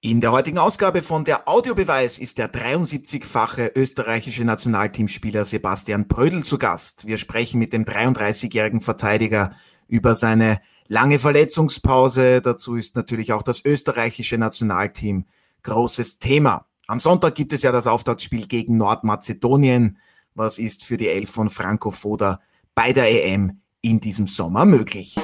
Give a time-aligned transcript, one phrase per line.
[0.00, 6.56] In der heutigen Ausgabe von der Audiobeweis ist der 73-fache österreichische Nationalteamspieler Sebastian Brödel zu
[6.56, 7.08] Gast.
[7.08, 9.56] Wir sprechen mit dem 33-jährigen Verteidiger
[9.88, 12.40] über seine lange Verletzungspause.
[12.40, 15.24] Dazu ist natürlich auch das österreichische Nationalteam
[15.64, 16.66] großes Thema.
[16.86, 19.98] Am Sonntag gibt es ja das Auftaktspiel gegen Nordmazedonien.
[20.36, 22.38] Was ist für die Elf von Franco Foda
[22.76, 25.16] bei der EM in diesem Sommer möglich?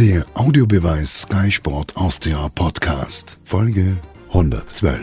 [0.00, 3.96] Der Audiobeweis Sky Sport Austria Podcast, Folge
[4.28, 5.00] 112.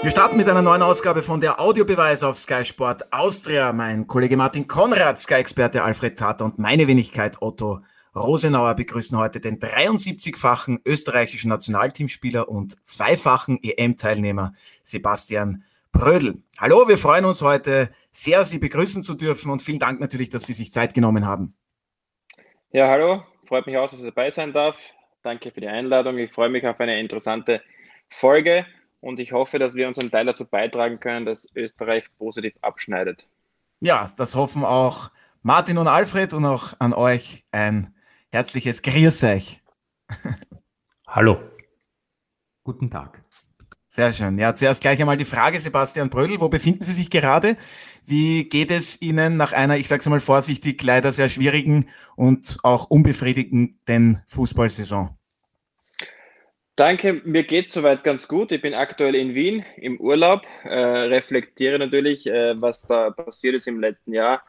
[0.00, 3.74] Wir starten mit einer neuen Ausgabe von der Audiobeweis auf Sky Sport Austria.
[3.74, 7.80] Mein Kollege Martin Konrad, Sky-Experte Alfred Tater und meine Wenigkeit Otto
[8.16, 15.62] Rosenauer begrüßen heute den 73-fachen österreichischen Nationalteamspieler und zweifachen EM-Teilnehmer Sebastian
[15.94, 16.42] Brödel.
[16.58, 20.42] Hallo, wir freuen uns heute sehr, Sie begrüßen zu dürfen und vielen Dank natürlich, dass
[20.42, 21.56] Sie sich Zeit genommen haben.
[22.72, 24.92] Ja, hallo, freut mich auch, dass ich dabei sein darf.
[25.22, 26.18] Danke für die Einladung.
[26.18, 27.62] Ich freue mich auf eine interessante
[28.10, 28.66] Folge
[29.00, 33.28] und ich hoffe, dass wir unseren Teil dazu beitragen können, dass Österreich positiv abschneidet.
[33.78, 37.94] Ja, das hoffen auch Martin und Alfred und auch an euch ein
[38.32, 39.62] herzliches Grüß euch.
[41.06, 41.40] Hallo.
[42.64, 43.23] Guten Tag.
[43.94, 44.38] Sehr schön.
[44.40, 47.56] Ja, zuerst gleich einmal die Frage, Sebastian Brödel, wo befinden Sie sich gerade?
[48.04, 52.56] Wie geht es Ihnen nach einer, ich sage es mal vorsichtig, leider sehr schwierigen und
[52.64, 55.10] auch unbefriedigenden Fußballsaison?
[56.74, 58.50] Danke, mir geht soweit ganz gut.
[58.50, 63.68] Ich bin aktuell in Wien im Urlaub, äh, reflektiere natürlich, äh, was da passiert ist
[63.68, 64.42] im letzten Jahr.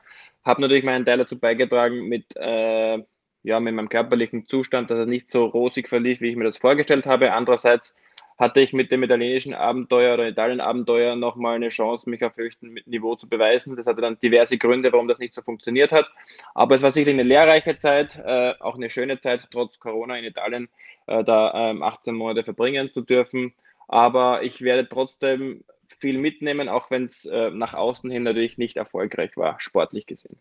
[0.44, 2.98] Habe natürlich meinen Teil dazu beigetragen mit, äh,
[3.44, 6.58] ja, mit meinem körperlichen Zustand, dass er nicht so rosig verlief, wie ich mir das
[6.58, 7.32] vorgestellt habe.
[7.32, 7.96] Andererseits
[8.38, 13.16] hatte ich mit dem italienischen Abenteuer oder Italien-Abenteuer nochmal eine Chance, mich auf höchstem Niveau
[13.16, 13.76] zu beweisen.
[13.78, 16.12] Das hatte dann diverse Gründe, warum das nicht so funktioniert hat.
[16.54, 20.26] Aber es war sicherlich eine lehrreiche Zeit, äh, auch eine schöne Zeit, trotz Corona in
[20.26, 20.70] Italien,
[21.08, 23.54] äh, da ähm, 18 Monate verbringen zu dürfen.
[23.88, 25.64] Aber ich werde trotzdem
[26.00, 30.40] viel mitnehmen, auch wenn es äh, nach außen hin natürlich nicht erfolgreich war, sportlich gesehen.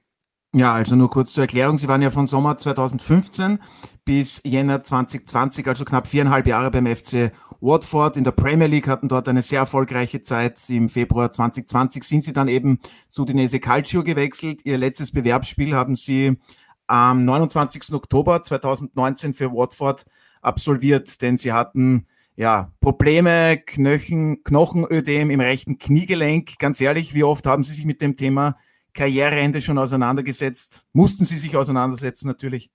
[0.56, 1.78] Ja, also nur kurz zur Erklärung.
[1.78, 3.58] Sie waren ja von Sommer 2015
[4.04, 9.08] bis Jänner 2020, also knapp viereinhalb Jahre beim FC Watford in der Premier League, hatten
[9.08, 10.70] dort eine sehr erfolgreiche Zeit.
[10.70, 12.78] Im Februar 2020 sind Sie dann eben
[13.08, 14.60] zu Dinese Calcio gewechselt.
[14.62, 16.38] Ihr letztes Bewerbsspiel haben Sie
[16.86, 17.92] am 29.
[17.92, 20.06] Oktober 2019 für Watford
[20.40, 26.60] absolviert, denn Sie hatten ja, Probleme, Knochen, Knochenödem im rechten Kniegelenk.
[26.60, 28.54] Ganz ehrlich, wie oft haben Sie sich mit dem Thema
[28.94, 30.86] Karriereende schon auseinandergesetzt?
[30.92, 32.70] Mussten Sie sich auseinandersetzen natürlich?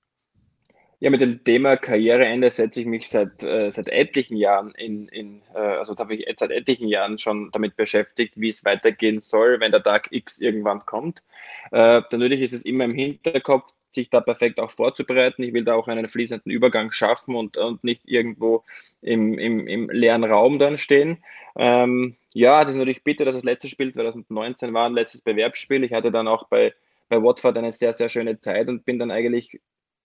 [1.01, 5.41] Ja, mit dem Thema Karriereende setze ich mich seit, äh, seit etlichen Jahren in, in
[5.55, 9.71] äh, also habe ich seit etlichen Jahren schon damit beschäftigt, wie es weitergehen soll, wenn
[9.71, 11.23] der Tag X irgendwann kommt.
[11.71, 15.43] Äh, natürlich ist es immer im Hinterkopf, sich da perfekt auch vorzubereiten.
[15.43, 18.63] Ich will da auch einen fließenden Übergang schaffen und, und nicht irgendwo
[19.01, 21.23] im, im, im leeren Raum dann stehen.
[21.55, 25.83] Ähm, ja, das ist natürlich bitter, dass das letzte Spiel 2019 war, ein letztes Bewerbsspiel.
[25.83, 26.73] Ich hatte dann auch bei,
[27.09, 29.59] bei Watford eine sehr, sehr schöne Zeit und bin dann eigentlich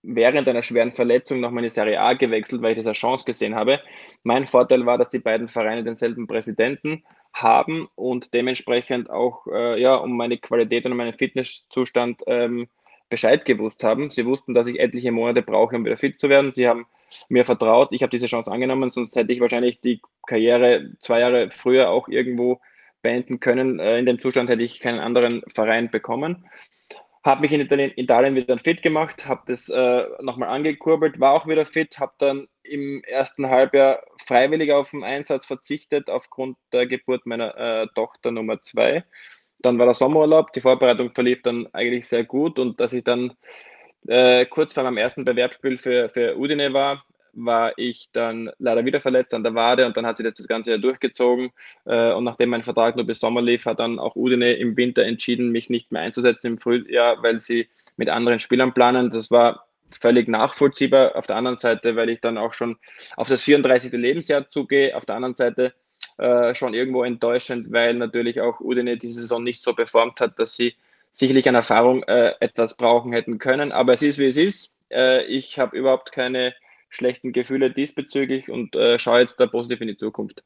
[0.04, 3.54] während einer schweren Verletzung nochmal in die Serie A gewechselt, weil ich als Chance gesehen
[3.54, 3.80] habe.
[4.22, 9.96] Mein Vorteil war, dass die beiden Vereine denselben Präsidenten haben und dementsprechend auch äh, ja,
[9.96, 12.68] um meine Qualität und meinen Fitnesszustand ähm,
[13.14, 14.10] Bescheid gewusst haben.
[14.10, 16.50] Sie wussten, dass ich etliche Monate brauche, um wieder fit zu werden.
[16.50, 16.86] Sie haben
[17.28, 17.92] mir vertraut.
[17.92, 22.08] Ich habe diese Chance angenommen, sonst hätte ich wahrscheinlich die Karriere zwei Jahre früher auch
[22.08, 22.60] irgendwo
[23.02, 23.78] beenden können.
[23.78, 26.44] Äh, in dem Zustand hätte ich keinen anderen Verein bekommen.
[27.22, 31.46] Habe mich in Italien, Italien wieder fit gemacht, habe das äh, nochmal angekurbelt, war auch
[31.46, 37.26] wieder fit, habe dann im ersten Halbjahr freiwillig auf den Einsatz verzichtet aufgrund der Geburt
[37.26, 39.04] meiner äh, Tochter Nummer zwei.
[39.64, 43.32] Dann war der Sommerurlaub, die Vorbereitung verlief dann eigentlich sehr gut und dass ich dann
[44.06, 49.00] äh, kurz vor meinem ersten Bewerbsspiel für, für Udine war, war ich dann leider wieder
[49.00, 51.50] verletzt an der Wade und dann hat sich das das ganze Jahr durchgezogen.
[51.86, 55.04] Äh, und nachdem mein Vertrag nur bis Sommer lief, hat dann auch Udine im Winter
[55.04, 59.10] entschieden, mich nicht mehr einzusetzen im Frühjahr, weil sie mit anderen Spielern planen.
[59.10, 61.16] Das war völlig nachvollziehbar.
[61.16, 62.76] Auf der anderen Seite, weil ich dann auch schon
[63.16, 63.92] auf das 34.
[63.92, 64.94] Lebensjahr zugehe.
[64.96, 65.74] Auf der anderen Seite
[66.18, 70.56] äh, schon irgendwo enttäuschend, weil natürlich auch Udine diese Saison nicht so performt hat, dass
[70.56, 70.74] sie
[71.10, 73.72] sicherlich an Erfahrung äh, etwas brauchen hätten können.
[73.72, 74.70] Aber es ist, wie es ist.
[74.90, 76.54] Äh, ich habe überhaupt keine
[76.88, 80.42] schlechten Gefühle diesbezüglich und äh, schaue jetzt da positiv in die Zukunft.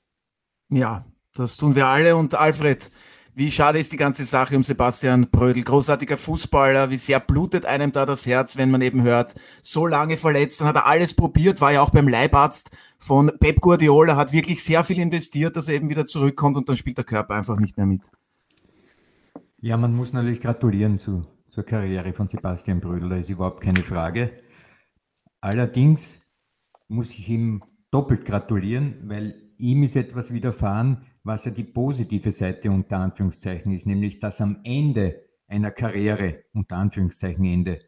[0.70, 1.04] Ja,
[1.34, 2.16] das tun wir alle.
[2.16, 2.90] Und Alfred,
[3.38, 5.62] wie schade ist die ganze Sache um Sebastian Brödel?
[5.62, 10.16] Großartiger Fußballer, wie sehr blutet einem da das Herz, wenn man eben hört, so lange
[10.16, 14.32] verletzt, dann hat er alles probiert, war ja auch beim Leibarzt von Pep Guardiola, hat
[14.32, 17.60] wirklich sehr viel investiert, dass er eben wieder zurückkommt und dann spielt der Körper einfach
[17.60, 18.02] nicht mehr mit.
[19.60, 23.84] Ja, man muss natürlich gratulieren zu, zur Karriere von Sebastian Brödel, da ist überhaupt keine
[23.84, 24.32] Frage.
[25.40, 26.28] Allerdings
[26.88, 27.62] muss ich ihm
[27.92, 33.86] doppelt gratulieren, weil ihm ist etwas widerfahren, was ja die positive Seite unter Anführungszeichen ist,
[33.86, 37.80] nämlich dass am Ende einer Karriere, unter Anführungszeichen Ende,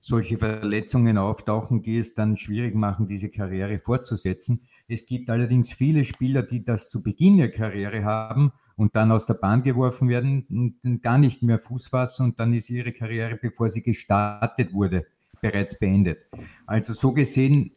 [0.00, 4.68] solche Verletzungen auftauchen, die es dann schwierig machen, diese Karriere fortzusetzen.
[4.86, 9.26] Es gibt allerdings viele Spieler, die das zu Beginn der Karriere haben und dann aus
[9.26, 10.46] der Bahn geworfen werden
[10.82, 15.06] und gar nicht mehr Fuß fassen und dann ist ihre Karriere, bevor sie gestartet wurde,
[15.40, 16.18] bereits beendet.
[16.66, 17.72] Also so gesehen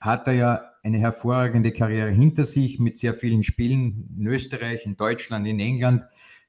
[0.00, 4.96] hat er ja eine hervorragende Karriere hinter sich mit sehr vielen Spielen in Österreich, in
[4.96, 6.04] Deutschland, in England.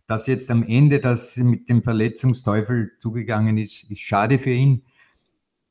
[0.07, 4.83] Dass jetzt am Ende das mit dem Verletzungsteufel zugegangen ist, ist schade für ihn.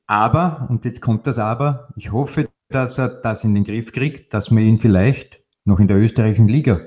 [0.06, 4.34] Aber, und jetzt kommt das Aber, ich hoffe, dass er das in den Griff kriegt,
[4.34, 6.80] dass wir ihn vielleicht noch in der österreichischen Liga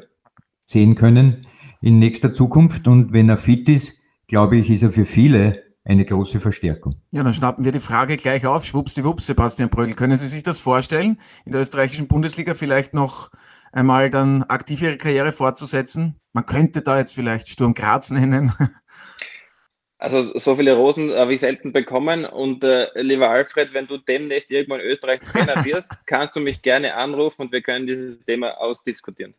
[0.66, 1.48] sehen können
[1.82, 2.88] in nächster Zukunft.
[2.88, 6.96] Und wenn er fit ist, glaube ich, ist er für viele eine große Verstärkung.
[7.12, 8.66] Ja, dann schnappen wir die Frage gleich auf.
[8.66, 9.96] Schwuppsiwupps, Sebastian Brögel.
[9.96, 13.32] Können Sie sich das vorstellen, in der österreichischen Bundesliga vielleicht noch
[13.72, 16.20] einmal dann aktiv Ihre Karriere fortzusetzen?
[16.34, 18.54] Man könnte da jetzt vielleicht Sturm Graz nennen.
[19.98, 24.52] Also so viele Rosen habe ich selten bekommen und äh, lieber Alfred, wenn du demnächst
[24.52, 28.60] irgendwann in Österreich Trainer wirst, kannst du mich gerne anrufen und wir können dieses Thema
[28.60, 29.34] ausdiskutieren.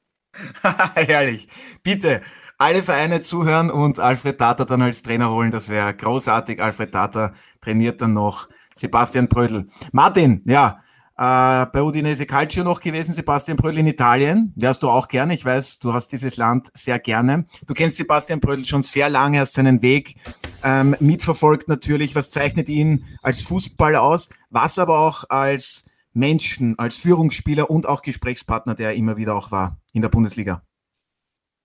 [0.94, 1.48] Herrlich.
[1.82, 2.20] Bitte
[2.58, 5.50] alle Vereine zuhören und Alfred Tata dann als Trainer holen.
[5.50, 6.60] Das wäre großartig.
[6.60, 9.68] Alfred Tata trainiert dann noch Sebastian Brödel.
[9.92, 10.80] Martin, ja,
[11.16, 14.52] äh, bei Udinese Calcio noch gewesen, Sebastian Brödel in Italien.
[14.56, 15.34] Wärst du auch gerne.
[15.34, 17.44] Ich weiß, du hast dieses Land sehr gerne.
[17.66, 20.14] Du kennst Sebastian Brödel schon sehr lange, hast seinen Weg
[20.62, 22.14] ähm, mitverfolgt natürlich.
[22.14, 24.28] Was zeichnet ihn als Fußballer aus?
[24.50, 25.84] Was aber auch als
[26.18, 30.62] Menschen, als Führungsspieler und auch Gesprächspartner, der er immer wieder auch war in der Bundesliga?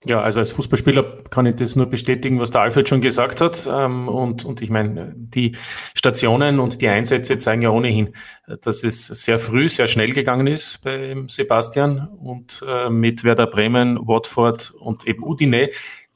[0.05, 3.67] Ja, also als Fußballspieler kann ich das nur bestätigen, was der Alfred schon gesagt hat.
[3.71, 5.55] Ähm, und, und ich meine, die
[5.95, 8.13] Stationen und die Einsätze zeigen ja ohnehin,
[8.61, 13.97] dass es sehr früh, sehr schnell gegangen ist beim Sebastian und äh, mit Werder Bremen,
[14.05, 15.69] Watford und eben Udine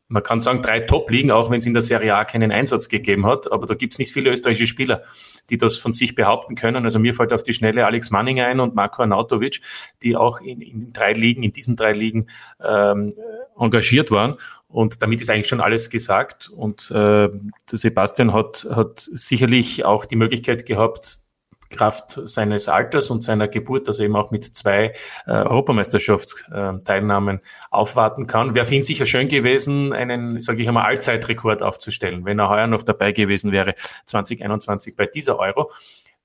[0.09, 3.25] man kann sagen, drei Top-Ligen, auch wenn es in der Serie A keinen Einsatz gegeben
[3.25, 3.51] hat.
[3.51, 5.01] Aber da gibt es nicht viele österreichische Spieler,
[5.49, 6.85] die das von sich behaupten können.
[6.85, 9.59] Also mir fällt auf die Schnelle Alex Manning ein und Marco Arnautovic,
[10.03, 12.27] die auch in, in drei Ligen, in diesen drei Ligen
[12.63, 13.13] ähm,
[13.57, 14.35] engagiert waren.
[14.69, 16.49] Und damit ist eigentlich schon alles gesagt.
[16.49, 17.29] Und äh,
[17.69, 21.26] Sebastian hat, hat sicherlich auch die Möglichkeit gehabt,
[21.69, 24.93] Kraft seines Alters und seiner Geburt, dass er eben auch mit zwei
[25.25, 28.55] äh, Europameisterschaftsteilnahmen aufwarten kann.
[28.55, 32.67] Wäre für ihn sicher schön gewesen, einen, sage ich einmal, Allzeitrekord aufzustellen, wenn er heuer
[32.67, 33.75] noch dabei gewesen wäre,
[34.05, 35.71] 2021 bei dieser Euro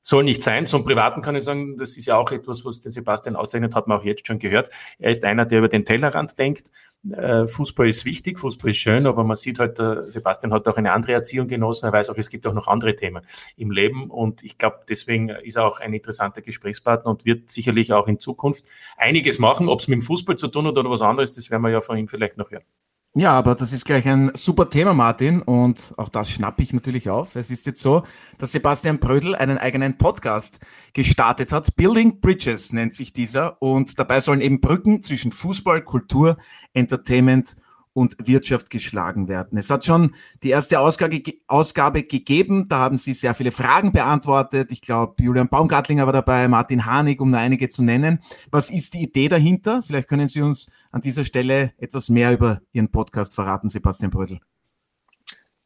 [0.03, 0.67] soll nicht sein.
[0.67, 3.87] Zum Privaten kann ich sagen, das ist ja auch etwas, was den Sebastian auszeichnet, hat
[3.87, 4.69] man auch jetzt schon gehört.
[4.99, 6.73] Er ist einer, der über den Tellerrand denkt.
[7.11, 10.93] Äh, Fußball ist wichtig, Fußball ist schön, aber man sieht halt, Sebastian hat auch eine
[10.93, 11.87] andere Erziehung genossen.
[11.87, 13.25] Er weiß auch, es gibt auch noch andere Themen
[13.57, 17.93] im Leben und ich glaube, deswegen ist er auch ein interessanter Gesprächspartner und wird sicherlich
[17.93, 18.65] auch in Zukunft
[18.97, 19.69] einiges machen.
[19.69, 21.81] Ob es mit dem Fußball zu tun hat oder was anderes, das werden wir ja
[21.81, 22.65] von ihm vielleicht noch hören.
[23.15, 27.11] Ja, aber das ist gleich ein super Thema, Martin, und auch das schnappe ich natürlich
[27.11, 27.37] auf.
[27.37, 28.05] Es ist jetzt so,
[28.39, 30.61] dass Sebastian Brödel einen eigenen Podcast
[30.95, 31.77] gestartet hat.
[31.77, 36.39] Building Bridges nennt sich dieser, und dabei sollen eben Brücken zwischen Fußball, Kultur,
[36.73, 37.63] Entertainment und
[37.95, 39.59] Wirtschaft geschlagen werden.
[39.59, 44.73] Es hat schon die erste Ausgabe, Ausgabe gegeben, da haben Sie sehr viele Fragen beantwortet.
[44.73, 48.21] Ich glaube, Julian Baumgartlinger war dabei, Martin Hanig, um nur einige zu nennen.
[48.51, 49.83] Was ist die Idee dahinter?
[49.83, 54.41] Vielleicht können Sie uns an dieser Stelle etwas mehr über Ihren Podcast verraten, Sebastian Brödel.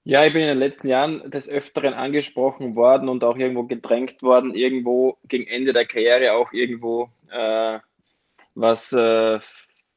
[0.08, 4.22] Ja, ich bin in den letzten Jahren des Öfteren angesprochen worden und auch irgendwo gedrängt
[4.22, 7.80] worden, irgendwo gegen Ende der Karriere auch irgendwo äh,
[8.54, 9.40] was äh,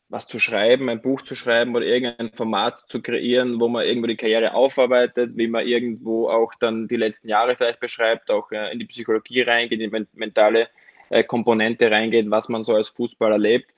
[0.09, 4.07] was zu schreiben, ein Buch zu schreiben oder irgendein Format zu kreieren, wo man irgendwo
[4.07, 8.71] die Karriere aufarbeitet, wie man irgendwo auch dann die letzten Jahre vielleicht beschreibt, auch äh,
[8.71, 10.69] in die Psychologie reingeht, in die mentale
[11.09, 13.71] äh, Komponente reingeht, was man so als Fußballer erlebt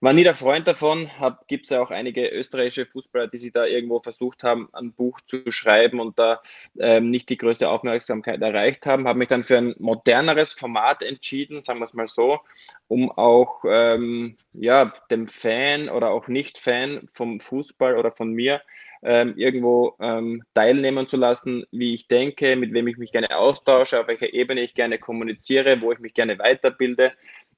[0.00, 1.10] war nie der Freund davon.
[1.46, 5.20] Gibt es ja auch einige österreichische Fußballer, die sich da irgendwo versucht haben, ein Buch
[5.26, 6.40] zu schreiben und da
[6.78, 9.08] ähm, nicht die größte Aufmerksamkeit erreicht haben.
[9.08, 12.38] Habe mich dann für ein moderneres Format entschieden, sagen wir es mal so,
[12.86, 18.62] um auch ähm, ja, dem Fan oder auch Nicht-Fan vom Fußball oder von mir
[19.02, 24.00] ähm, irgendwo ähm, teilnehmen zu lassen, wie ich denke, mit wem ich mich gerne austausche,
[24.00, 27.12] auf welcher Ebene ich gerne kommuniziere, wo ich mich gerne weiterbilde.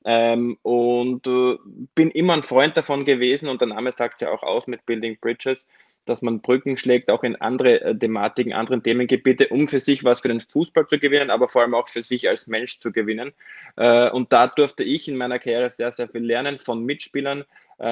[0.04, 1.56] Ähm, und äh,
[1.94, 4.86] bin immer ein Freund davon gewesen und der Name sagt es ja auch aus mit
[4.86, 5.66] Building Bridges,
[6.06, 10.20] dass man Brücken schlägt, auch in andere äh, Thematiken, anderen Themengebiete, um für sich was
[10.20, 13.32] für den Fußball zu gewinnen, aber vor allem auch für sich als Mensch zu gewinnen.
[13.76, 17.44] Äh, und da durfte ich in meiner Karriere sehr, sehr viel lernen von Mitspielern,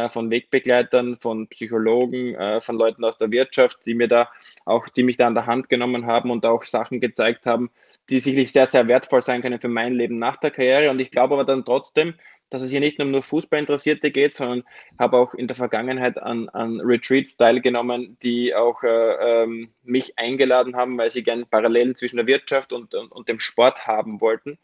[0.08, 4.28] von Wegbegleitern, von Psychologen, äh, von Leuten aus der Wirtschaft, die mir da
[4.64, 7.70] auch, die mich da an der Hand genommen haben und auch Sachen gezeigt haben,
[8.10, 10.90] die sicherlich sehr, sehr wertvoll sein können für mein Leben nach der Karriere.
[10.90, 12.14] Und ich glaube aber dann trotzdem,
[12.50, 14.64] dass es hier nicht nur um Fußballinteressierte geht, sondern
[14.98, 20.76] habe auch in der Vergangenheit an, an Retreats teilgenommen, die auch äh, ähm, mich eingeladen
[20.76, 24.58] haben, weil sie gerne Parallelen zwischen der Wirtschaft und, und, und, dem Sport haben wollten.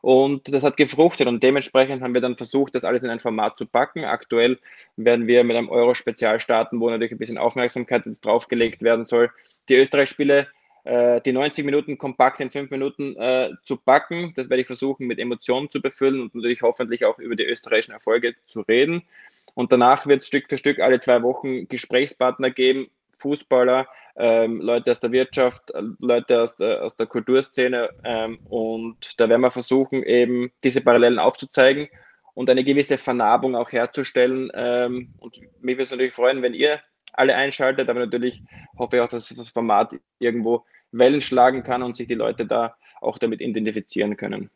[0.00, 3.58] Und das hat gefruchtet und dementsprechend haben wir dann versucht, das alles in ein Format
[3.58, 4.04] zu packen.
[4.04, 4.58] Aktuell
[4.96, 9.30] werden wir mit einem Euro-Spezial starten, wo natürlich ein bisschen Aufmerksamkeit jetzt draufgelegt werden soll.
[9.68, 10.46] Die Österreich-Spiele
[10.88, 14.32] äh, die 90 Minuten kompakt in fünf Minuten äh, zu packen.
[14.34, 17.92] Das werde ich versuchen, mit Emotionen zu befüllen und natürlich hoffentlich auch über die österreichischen
[17.92, 19.02] Erfolge zu reden.
[19.54, 22.88] Und danach wird es Stück für Stück alle zwei Wochen Gesprächspartner geben,
[23.18, 23.86] Fußballer,
[24.18, 27.88] ähm, Leute aus der Wirtschaft, äh, Leute aus der, aus der Kulturszene.
[28.04, 31.88] Ähm, und da werden wir versuchen, eben diese Parallelen aufzuzeigen
[32.34, 34.50] und eine gewisse Vernarbung auch herzustellen.
[34.54, 36.80] Ähm, und mich würde es natürlich freuen, wenn ihr
[37.12, 38.42] alle einschaltet, aber natürlich
[38.76, 42.76] hoffe ich auch, dass das Format irgendwo Wellen schlagen kann und sich die Leute da
[43.00, 44.50] auch damit identifizieren können.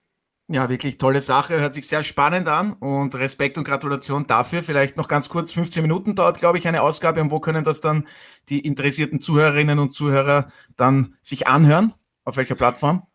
[0.53, 4.63] Ja, wirklich tolle Sache, hört sich sehr spannend an und Respekt und Gratulation dafür.
[4.63, 7.81] Vielleicht noch ganz kurz, 15 Minuten dauert, glaube ich, eine Ausgabe und wo können das
[7.81, 8.07] dann
[8.51, 11.95] die interessierten Zuhörerinnen und Zuhörer dann sich anhören?
[12.25, 13.07] Auf welcher Plattform?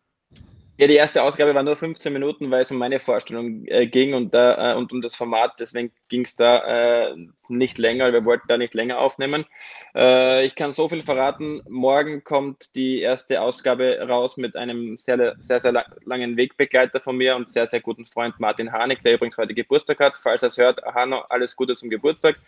[0.80, 4.14] Ja, die erste Ausgabe war nur 15 Minuten, weil es um meine Vorstellung äh, ging
[4.14, 5.58] und, da, äh, und um das Format.
[5.58, 7.16] Deswegen ging es da äh,
[7.48, 8.12] nicht länger.
[8.12, 9.44] Wir wollten da nicht länger aufnehmen.
[9.96, 11.62] Äh, ich kann so viel verraten.
[11.68, 17.34] Morgen kommt die erste Ausgabe raus mit einem sehr, sehr, sehr langen Wegbegleiter von mir
[17.34, 20.16] und sehr, sehr guten Freund Martin Harnik, der übrigens heute Geburtstag hat.
[20.16, 22.38] Falls er es hört, Hanno, alles Gute zum Geburtstag.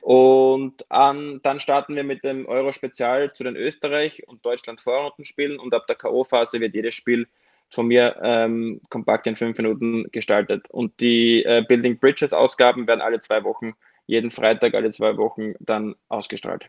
[0.00, 5.86] Und an, dann starten wir mit dem Euro-Spezial zu den Österreich- und Deutschland-Vorrundenspielen und ab
[5.86, 7.28] der K.O.-Phase wird jedes Spiel
[7.70, 10.68] von mir ähm, kompakt in fünf Minuten gestaltet.
[10.70, 13.74] Und die äh, Building Bridges Ausgaben werden alle zwei Wochen,
[14.06, 16.68] jeden Freitag alle zwei Wochen dann ausgestrahlt.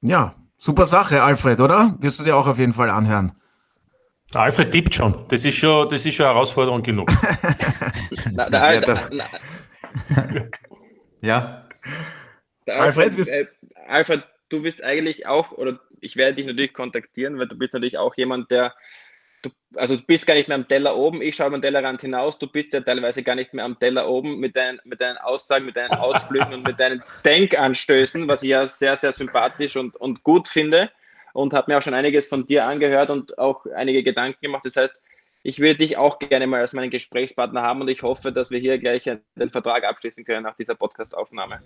[0.00, 1.96] Ja, super Sache, Alfred, oder?
[2.00, 3.32] Wirst du dir auch auf jeden Fall anhören.
[4.32, 5.26] Der Alfred tippt schon.
[5.28, 7.10] Das ist schon, das ist schon Herausforderung genug.
[8.32, 9.24] na, der, Al ja, na,
[11.20, 11.68] ja.
[12.66, 13.46] Der Alfred, Alfred, äh,
[13.88, 17.98] Alfred, du bist eigentlich auch, oder ich werde dich natürlich kontaktieren, weil du bist natürlich
[17.98, 18.74] auch jemand, der
[19.42, 22.38] du, also du bist gar nicht mehr am Teller oben, ich schaue am Tellerrand hinaus,
[22.38, 25.66] du bist ja teilweise gar nicht mehr am Teller oben mit deinen, mit deinen Aussagen,
[25.66, 30.22] mit deinen Ausflügen und mit deinen Denkanstößen, was ich ja sehr, sehr sympathisch und, und
[30.22, 30.90] gut finde
[31.32, 34.64] und habe mir auch schon einiges von dir angehört und auch einige Gedanken gemacht.
[34.64, 34.94] Das heißt,
[35.42, 38.60] ich würde dich auch gerne mal als meinen Gesprächspartner haben und ich hoffe, dass wir
[38.60, 41.60] hier gleich den Vertrag abschließen können nach dieser Podcast-Aufnahme.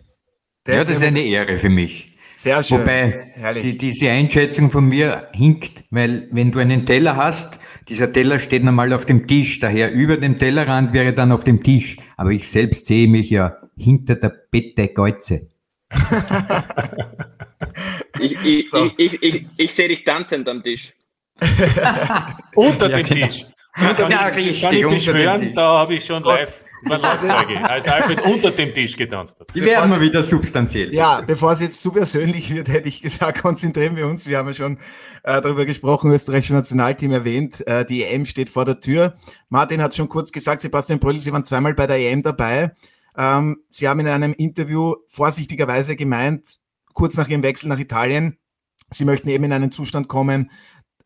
[0.66, 2.16] Ja, das ist eine Ehre für mich.
[2.37, 2.81] Sehr schön.
[2.81, 8.38] Wobei die, diese Einschätzung von mir hinkt, weil wenn du einen Teller hast, dieser Teller
[8.40, 11.97] steht normal auf dem Tisch, daher über dem Tellerrand wäre dann auf dem Tisch.
[12.19, 15.49] Aber ich selbst sehe mich ja hinter der Bette Geuze.
[18.21, 18.90] ich, ich, so.
[18.99, 20.93] ich, ich, ich, sehe dich tanzend am Tisch.
[22.55, 23.26] Unter dem genau.
[23.28, 23.47] Tisch.
[23.78, 26.40] Das kann, ja, ich, richtig, kann ich beschwören, da habe ich schon Gott.
[26.40, 29.55] live Fahrzeuge, als Alfred unter dem Tisch getanzt hat.
[29.55, 30.95] Die werden wir wieder substanziell.
[30.95, 34.26] Ja, bevor es jetzt zu persönlich wird, hätte ich gesagt, konzentrieren wir uns.
[34.26, 34.78] Wir haben ja schon
[35.23, 37.66] äh, darüber gesprochen, österreichische Nationalteam erwähnt.
[37.66, 39.14] Äh, die EM steht vor der Tür.
[39.49, 42.73] Martin hat schon kurz gesagt, Sebastian Brüll, Sie waren zweimal bei der EM dabei.
[43.16, 46.57] Ähm, Sie haben in einem Interview vorsichtigerweise gemeint,
[46.93, 48.38] kurz nach Ihrem Wechsel nach Italien,
[48.90, 50.50] Sie möchten eben in einen Zustand kommen,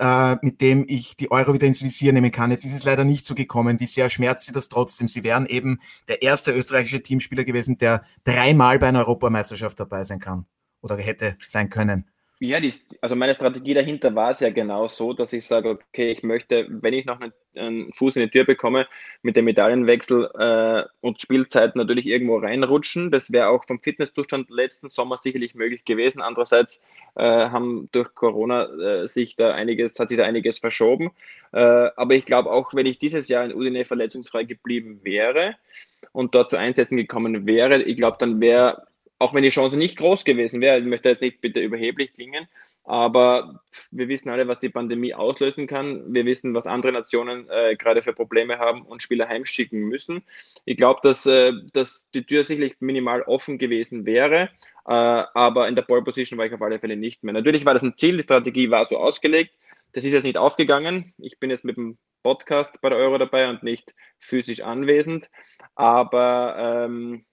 [0.01, 2.51] äh, mit dem ich die Euro wieder ins Visier nehmen kann.
[2.51, 3.79] Jetzt ist es leider nicht so gekommen.
[3.81, 5.09] Wie sehr schmerzt Sie das trotzdem?
[5.09, 5.79] Sie wären eben
[6.09, 10.47] der erste österreichische Teamspieler gewesen, der dreimal bei einer Europameisterschaft dabei sein kann
[10.81, 12.11] oder hätte sein können.
[12.41, 16.11] Ja, die, also meine Strategie dahinter war es ja genau so, dass ich sage, okay,
[16.11, 18.87] ich möchte, wenn ich noch einen, einen Fuß in die Tür bekomme,
[19.23, 23.11] mit dem Medaillenwechsel äh, und Spielzeit natürlich irgendwo reinrutschen.
[23.11, 26.21] Das wäre auch vom Fitnesszustand letzten Sommer sicherlich möglich gewesen.
[26.21, 26.81] Andererseits
[27.17, 31.11] äh, haben durch Corona äh, sich da einiges, hat sich da einiges verschoben.
[31.53, 31.59] Äh,
[31.97, 35.57] aber ich glaube auch, wenn ich dieses Jahr in Udine verletzungsfrei geblieben wäre
[36.13, 38.87] und dort zu Einsätzen gekommen wäre, ich glaube, dann wäre
[39.21, 42.49] auch wenn die Chance nicht groß gewesen wäre, ich möchte jetzt nicht bitte überheblich klingen,
[42.91, 46.13] aber wir wissen alle, was die Pandemie auslösen kann.
[46.13, 50.25] Wir wissen, was andere Nationen äh, gerade für Probleme haben und Spieler heimschicken müssen.
[50.65, 54.51] Ich glaube, dass, äh, dass die Tür sicherlich minimal offen gewesen wäre,
[54.87, 57.33] äh, aber in der Pole Position war ich auf alle Fälle nicht mehr.
[57.33, 59.55] Natürlich war das ein Ziel, die Strategie war so ausgelegt.
[59.93, 61.15] Das ist jetzt nicht aufgegangen.
[61.19, 65.31] Ich bin jetzt mit dem Podcast bei der Euro dabei und nicht physisch anwesend,
[65.77, 67.25] aber ähm,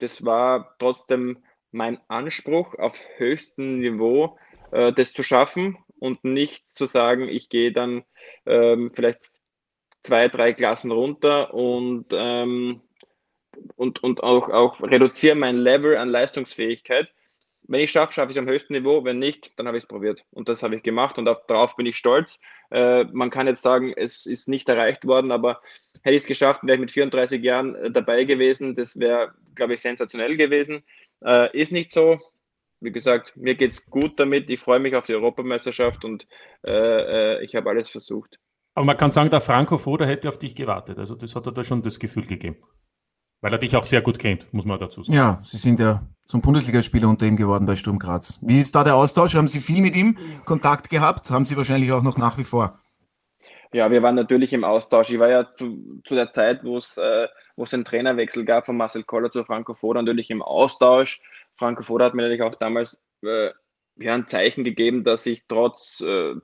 [0.00, 4.36] das war trotzdem mein Anspruch auf höchstem Niveau,
[4.70, 8.04] äh, das zu schaffen und nicht zu sagen, ich gehe dann
[8.44, 9.20] ähm, vielleicht
[10.02, 12.82] zwei, drei Klassen runter und ähm,
[13.76, 17.12] und, und auch, auch reduziere mein Level an Leistungsfähigkeit.
[17.68, 19.04] Wenn ich schaffe, schaffe ich es am höchsten Niveau.
[19.04, 20.24] Wenn nicht, dann habe ich es probiert.
[20.30, 22.38] Und das habe ich gemacht und darauf bin ich stolz.
[22.70, 25.60] Äh, man kann jetzt sagen, es ist nicht erreicht worden, aber
[26.02, 28.74] hätte ich es geschafft, wäre ich mit 34 Jahren äh, dabei gewesen.
[28.74, 30.84] Das wäre, glaube ich, sensationell gewesen.
[31.24, 32.20] Äh, ist nicht so.
[32.80, 34.50] Wie gesagt, mir geht es gut damit.
[34.50, 36.26] Ich freue mich auf die Europameisterschaft und
[36.66, 38.38] äh, äh, ich habe alles versucht.
[38.74, 40.98] Aber man kann sagen, der Franco Foda hätte auf dich gewartet.
[40.98, 42.56] Also das hat er da schon das Gefühl gegeben.
[43.40, 45.16] Weil er dich auch sehr gut kennt, muss man dazu sagen.
[45.16, 48.38] Ja, Sie sind ja zum Bundesligaspieler unter ihm geworden bei Sturm Graz.
[48.42, 49.34] Wie ist da der Austausch?
[49.34, 51.30] Haben Sie viel mit ihm Kontakt gehabt?
[51.30, 52.78] Haben Sie wahrscheinlich auch noch nach wie vor?
[53.72, 55.10] Ja, wir waren natürlich im Austausch.
[55.10, 58.66] Ich war ja zu, zu der Zeit, wo es äh, wo es einen Trainerwechsel gab
[58.66, 61.20] von Marcel Koller zu Franco Foda, natürlich im Austausch.
[61.56, 63.50] Franco Foda hat mir natürlich auch damals äh,
[63.98, 66.34] ja, ein Zeichen gegeben, dass ich trotz äh,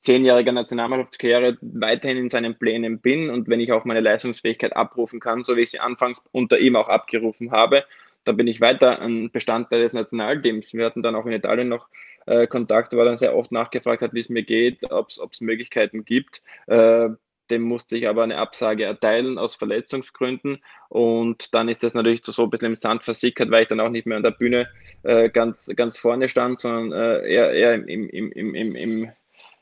[0.00, 5.44] zehnjähriger Nationalmannschaftskarriere weiterhin in seinen Plänen bin und wenn ich auch meine Leistungsfähigkeit abrufen kann,
[5.44, 7.84] so wie ich sie anfangs unter ihm auch abgerufen habe,
[8.24, 10.72] dann bin ich weiter ein Bestandteil des Nationalteams.
[10.74, 11.88] Wir hatten dann auch in Italien noch
[12.26, 16.04] äh, Kontakt, weil er sehr oft nachgefragt hat, wie es mir geht, ob es Möglichkeiten
[16.04, 16.42] gibt.
[16.66, 17.10] Äh,
[17.52, 20.62] dem musste ich aber eine Absage erteilen aus Verletzungsgründen.
[20.88, 23.90] Und dann ist das natürlich so ein bisschen im Sand versickert, weil ich dann auch
[23.90, 24.68] nicht mehr an der Bühne
[25.02, 29.10] äh, ganz, ganz vorne stand, sondern äh, eher, eher im, im, im, im, im,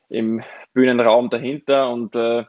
[0.08, 0.42] im
[0.72, 1.90] Bühnenraum dahinter.
[1.90, 2.44] Und äh,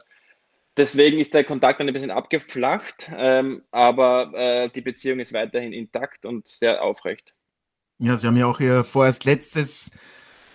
[0.76, 5.72] deswegen ist der Kontakt dann ein bisschen abgeflacht, ähm, aber äh, die Beziehung ist weiterhin
[5.72, 7.34] intakt und sehr aufrecht.
[7.98, 9.90] Ja, Sie haben ja auch Ihr vorerst letztes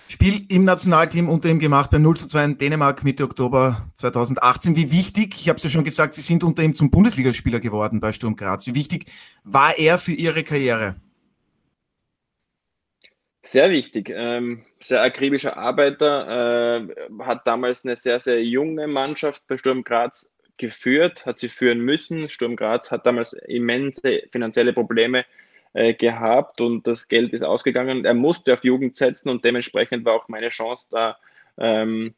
[0.09, 4.77] Spiel im Nationalteam unter ihm gemacht beim 0 zu 2 in Dänemark Mitte Oktober 2018.
[4.77, 7.99] Wie wichtig, ich habe es ja schon gesagt, Sie sind unter ihm zum Bundesligaspieler geworden
[7.99, 8.65] bei Sturm Graz.
[8.67, 9.07] Wie wichtig
[9.43, 10.95] war er für Ihre Karriere?
[13.41, 19.57] Sehr wichtig, ähm, sehr akribischer Arbeiter, äh, hat damals eine sehr, sehr junge Mannschaft bei
[19.57, 22.29] Sturm Graz geführt, hat sie führen müssen.
[22.29, 25.25] Sturm Graz hat damals immense finanzielle Probleme
[25.73, 28.05] äh, gehabt und das Geld ist ausgegangen.
[28.05, 31.17] Er musste auf Jugend setzen und dementsprechend war auch meine Chance da
[31.57, 32.15] ähm,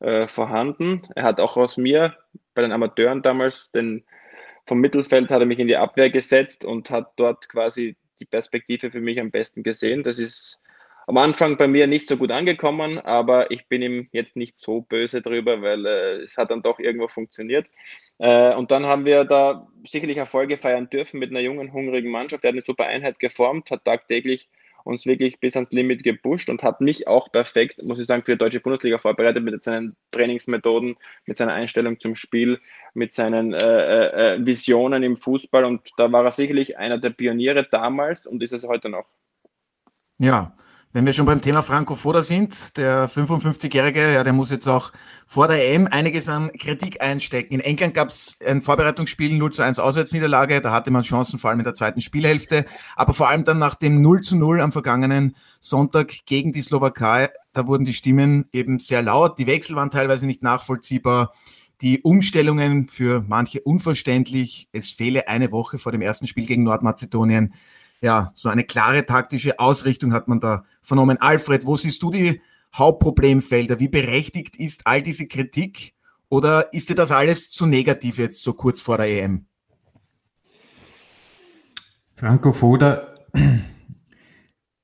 [0.00, 1.02] äh, vorhanden.
[1.14, 2.16] Er hat auch aus mir
[2.54, 4.04] bei den Amateuren damals den
[4.66, 8.90] vom Mittelfeld hat er mich in die Abwehr gesetzt und hat dort quasi die Perspektive
[8.90, 10.02] für mich am besten gesehen.
[10.02, 10.60] Das ist
[11.06, 14.80] am Anfang bei mir nicht so gut angekommen, aber ich bin ihm jetzt nicht so
[14.80, 17.68] böse drüber, weil äh, es hat dann doch irgendwo funktioniert.
[18.18, 22.42] Äh, und dann haben wir da sicherlich Erfolge feiern dürfen mit einer jungen, hungrigen Mannschaft.
[22.42, 24.48] Der hat eine super Einheit geformt, hat tagtäglich
[24.82, 28.32] uns wirklich bis ans Limit gepusht und hat mich auch perfekt, muss ich sagen, für
[28.32, 32.60] die deutsche Bundesliga vorbereitet mit seinen Trainingsmethoden, mit seiner Einstellung zum Spiel,
[32.94, 35.64] mit seinen äh, äh, äh Visionen im Fußball.
[35.64, 39.06] Und da war er sicherlich einer der Pioniere damals und ist es heute noch.
[40.18, 40.56] Ja,
[40.96, 44.92] wenn wir schon beim Thema Franco Foda sind, der 55-Jährige, ja, der muss jetzt auch
[45.26, 47.52] vor der EM einiges an Kritik einstecken.
[47.52, 51.50] In England gab es ein Vorbereitungsspiel 0 zu 1 Auswärtsniederlage, da hatte man Chancen, vor
[51.50, 52.64] allem in der zweiten Spielhälfte,
[52.96, 57.28] aber vor allem dann nach dem 0 zu 0 am vergangenen Sonntag gegen die Slowakei,
[57.52, 61.34] da wurden die Stimmen eben sehr laut, die Wechsel waren teilweise nicht nachvollziehbar,
[61.82, 67.52] die Umstellungen für manche unverständlich, es fehle eine Woche vor dem ersten Spiel gegen Nordmazedonien
[68.00, 71.18] ja, so eine klare taktische Ausrichtung hat man da vernommen.
[71.18, 72.40] Alfred, wo siehst du die
[72.74, 73.80] Hauptproblemfelder?
[73.80, 75.94] Wie berechtigt ist all diese Kritik?
[76.28, 79.46] Oder ist dir das alles zu negativ jetzt so kurz vor der EM?
[82.14, 83.14] Franco Foda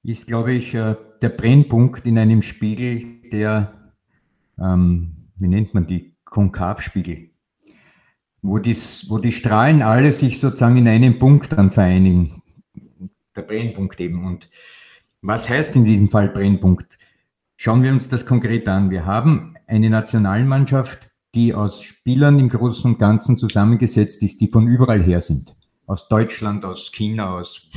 [0.03, 3.92] ist, glaube ich, äh, der Brennpunkt in einem Spiegel, der,
[4.59, 7.31] ähm, wie nennt man die, Konkavspiegel,
[8.40, 12.42] wo, dies, wo die Strahlen alle sich sozusagen in einem Punkt dann vereinigen
[13.37, 14.25] der Brennpunkt eben.
[14.27, 14.49] Und
[15.21, 16.99] was heißt in diesem Fall Brennpunkt?
[17.57, 18.90] Schauen wir uns das konkret an.
[18.90, 24.66] Wir haben eine Nationalmannschaft, die aus Spielern im Großen und Ganzen zusammengesetzt ist, die von
[24.66, 25.55] überall her sind.
[25.87, 27.71] Aus Deutschland, aus China, aus,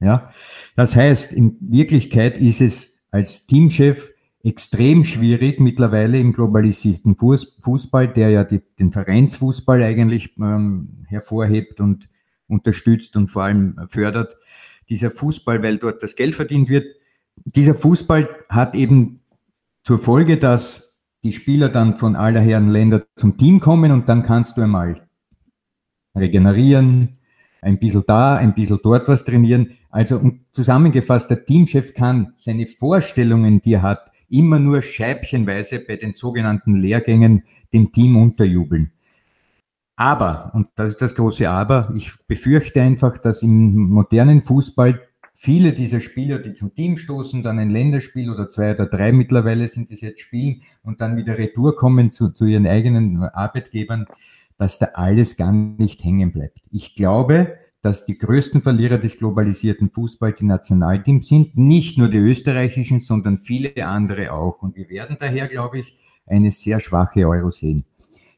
[0.00, 0.30] ja.
[0.76, 4.12] Das heißt, in Wirklichkeit ist es als Teamchef
[4.44, 12.08] extrem schwierig mittlerweile im globalisierten Fußball, der ja die, den Vereinsfußball eigentlich ähm, hervorhebt und
[12.48, 14.36] unterstützt und vor allem fördert,
[14.92, 16.84] dieser Fußball, weil dort das Geld verdient wird,
[17.46, 19.20] dieser Fußball hat eben
[19.84, 24.22] zur Folge, dass die Spieler dann von aller Herren Länder zum Team kommen und dann
[24.22, 25.00] kannst du einmal
[26.14, 27.16] regenerieren,
[27.62, 29.78] ein bisschen da, ein bisschen dort was trainieren.
[29.88, 30.20] Also
[30.52, 36.74] zusammengefasst, der Teamchef kann seine Vorstellungen, die er hat, immer nur scheibchenweise bei den sogenannten
[36.74, 38.92] Lehrgängen dem Team unterjubeln.
[39.96, 45.00] Aber, und das ist das große Aber, ich befürchte einfach, dass im modernen Fußball
[45.34, 49.68] viele dieser Spieler, die zum Team stoßen, dann ein Länderspiel oder zwei oder drei mittlerweile
[49.68, 54.06] sind es jetzt spielen und dann wieder retour kommen zu, zu ihren eigenen Arbeitgebern,
[54.56, 56.60] dass da alles gar nicht hängen bleibt.
[56.70, 61.58] Ich glaube, dass die größten Verlierer des globalisierten Fußballs die Nationalteams sind.
[61.58, 64.62] Nicht nur die österreichischen, sondern viele andere auch.
[64.62, 67.84] Und wir werden daher, glaube ich, eine sehr schwache Euro sehen,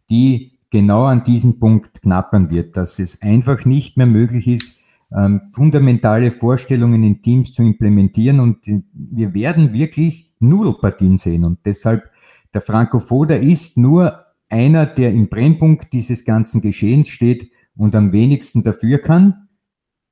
[0.08, 4.80] die genau an diesem Punkt knappern wird, dass es einfach nicht mehr möglich ist,
[5.14, 8.40] ähm, fundamentale Vorstellungen in Teams zu implementieren.
[8.40, 11.44] Und wir werden wirklich Nudelpartien sehen.
[11.44, 12.10] Und deshalb,
[12.52, 18.10] der Franco Foda ist nur einer, der im Brennpunkt dieses ganzen Geschehens steht und am
[18.10, 19.46] wenigsten dafür kann.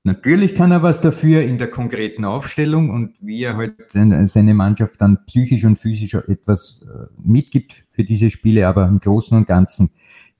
[0.05, 5.01] Natürlich kann er was dafür in der konkreten Aufstellung und wie er halt seine Mannschaft
[5.01, 9.91] dann psychisch und physisch etwas äh, mitgibt für diese Spiele, aber im Großen und Ganzen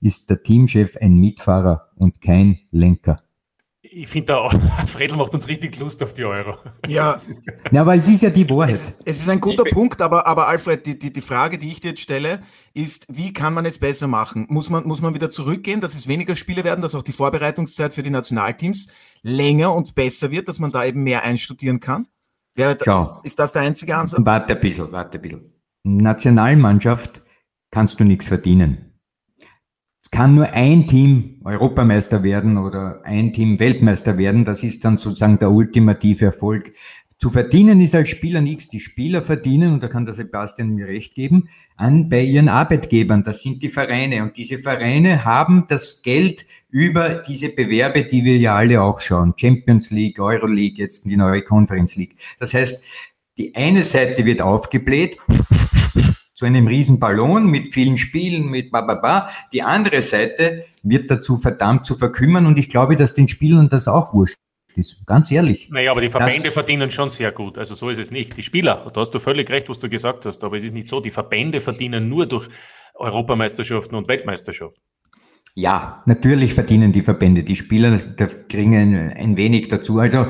[0.03, 3.17] ist der Teamchef ein Mitfahrer und kein Lenker
[3.95, 4.53] ich finde auch,
[4.87, 6.57] Fredel macht uns richtig Lust auf die Euro.
[6.87, 7.17] Ja,
[7.71, 8.75] ja aber es ist ja die Wahrheit.
[8.75, 11.79] Es, es ist ein guter Punkt, aber, aber Alfred, die, die, die Frage, die ich
[11.79, 12.41] dir jetzt stelle,
[12.73, 14.47] ist, wie kann man es besser machen?
[14.49, 17.93] Muss man, muss man wieder zurückgehen, dass es weniger Spiele werden, dass auch die Vorbereitungszeit
[17.93, 18.87] für die Nationalteams
[19.21, 22.07] länger und besser wird, dass man da eben mehr einstudieren kann?
[22.55, 24.25] Wäre, ist, ist das der einzige Ansatz?
[24.25, 25.53] Warte ein bisschen, warte ein bisschen.
[25.83, 27.21] Nationalmannschaft
[27.71, 28.92] kannst du nichts verdienen
[30.13, 34.45] kann nur ein Team Europameister werden oder ein Team Weltmeister werden.
[34.45, 36.71] Das ist dann sozusagen der ultimative Erfolg.
[37.17, 38.67] Zu verdienen ist als Spieler nichts.
[38.67, 43.23] Die Spieler verdienen, und da kann der Sebastian mir recht geben, an bei ihren Arbeitgebern.
[43.23, 44.21] Das sind die Vereine.
[44.21, 49.33] Und diese Vereine haben das Geld über diese Bewerbe, die wir ja alle auch schauen.
[49.35, 52.17] Champions League, Euro League, jetzt die neue Conference League.
[52.39, 52.85] Das heißt,
[53.39, 55.17] die eine Seite wird aufgebläht
[56.33, 59.29] zu einem riesen Ballon mit vielen Spielen, mit bababa.
[59.51, 63.87] Die andere Seite wird dazu verdammt zu verkümmern und ich glaube, dass den Spielern das
[63.87, 64.37] auch wurscht
[64.75, 65.05] ist.
[65.05, 65.69] Ganz ehrlich.
[65.69, 67.57] Naja, aber die Verbände verdienen schon sehr gut.
[67.57, 68.35] Also so ist es nicht.
[68.35, 70.89] Die Spieler, da hast du völlig recht, was du gesagt hast, aber es ist nicht
[70.89, 70.99] so.
[70.99, 72.47] Die Verbände verdienen nur durch
[72.95, 74.81] Europameisterschaften und Weltmeisterschaften.
[75.55, 77.43] Ja, natürlich verdienen die Verbände.
[77.43, 77.99] Die Spieler
[78.49, 79.99] kriegen ein, ein wenig dazu.
[79.99, 80.25] Also,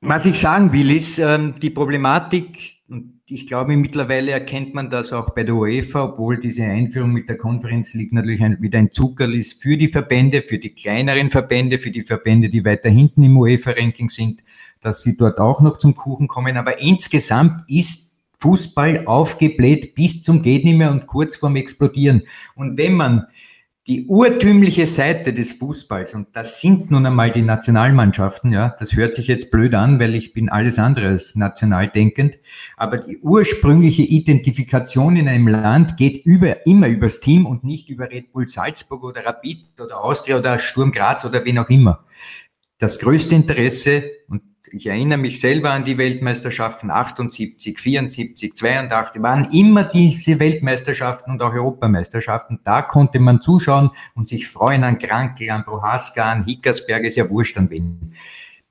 [0.00, 2.73] was ich sagen will, ist, ähm, die Problematik
[3.28, 7.38] ich glaube, mittlerweile erkennt man das auch bei der UEFA, obwohl diese Einführung mit der
[7.38, 11.78] Conference League natürlich ein, wieder ein Zuckerl ist für die Verbände, für die kleineren Verbände,
[11.78, 14.44] für die Verbände, die weiter hinten im UEFA-Ranking sind,
[14.80, 16.58] dass sie dort auch noch zum Kuchen kommen.
[16.58, 22.24] Aber insgesamt ist Fußball aufgebläht bis zum geht nicht mehr und kurz vorm Explodieren.
[22.54, 23.24] Und wenn man
[23.86, 29.14] die urtümliche Seite des Fußballs, und das sind nun einmal die Nationalmannschaften, ja, das hört
[29.14, 32.38] sich jetzt blöd an, weil ich bin alles andere als national denkend,
[32.78, 38.10] aber die ursprüngliche Identifikation in einem Land geht über, immer übers Team und nicht über
[38.10, 42.06] Red Bull Salzburg oder Rapid oder Austria oder Sturm Graz oder wen auch immer.
[42.78, 49.52] Das größte Interesse, und ich erinnere mich selber an die Weltmeisterschaften 78, 74, 82, waren
[49.52, 52.60] immer diese Weltmeisterschaften und auch Europameisterschaften.
[52.64, 57.28] Da konnte man zuschauen und sich freuen an Krankel, an Prohaska, an Hickersberg, ist ja
[57.28, 58.14] wurscht an wen.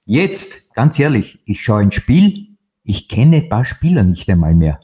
[0.05, 2.47] Jetzt, ganz ehrlich, ich schaue ein Spiel,
[2.83, 4.79] ich kenne ein paar Spieler nicht einmal mehr.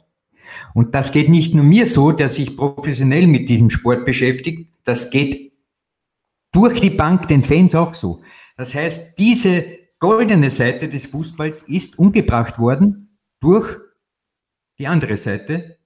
[0.73, 5.09] Und das geht nicht nur mir so, der sich professionell mit diesem Sport beschäftigt, das
[5.09, 5.51] geht
[6.51, 8.21] durch die Bank den Fans auch so.
[8.57, 13.77] Das heißt, diese goldene Seite des Fußballs ist umgebracht worden durch
[14.77, 15.77] die andere Seite.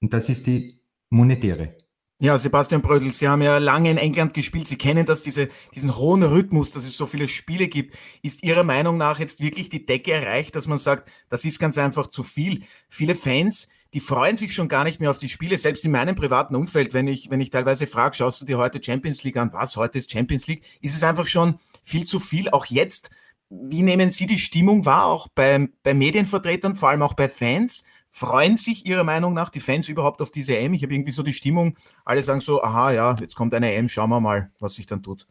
[0.00, 1.76] Und das ist die monetäre.
[2.20, 4.66] Ja, Sebastian Brödel, Sie haben ja lange in England gespielt.
[4.66, 7.96] Sie kennen das, diese, diesen hohen Rhythmus, dass es so viele Spiele gibt.
[8.22, 11.76] Ist Ihrer Meinung nach jetzt wirklich die Decke erreicht, dass man sagt, das ist ganz
[11.76, 12.62] einfach zu viel?
[12.88, 16.14] Viele Fans, die freuen sich schon gar nicht mehr auf die Spiele, selbst in meinem
[16.14, 19.52] privaten Umfeld, wenn ich, wenn ich teilweise frage, schaust du dir heute Champions League an?
[19.52, 19.76] Was?
[19.76, 20.64] Heute ist Champions League?
[20.80, 23.10] Ist es einfach schon viel zu viel, auch jetzt?
[23.50, 27.84] Wie nehmen Sie die Stimmung wahr, auch bei, bei Medienvertretern, vor allem auch bei Fans?
[28.10, 30.74] Freuen sich Ihrer Meinung nach die Fans überhaupt auf diese EM?
[30.74, 33.88] Ich habe irgendwie so die Stimmung, alle sagen so, aha, ja, jetzt kommt eine EM,
[33.88, 35.26] schauen wir mal, was sich dann tut.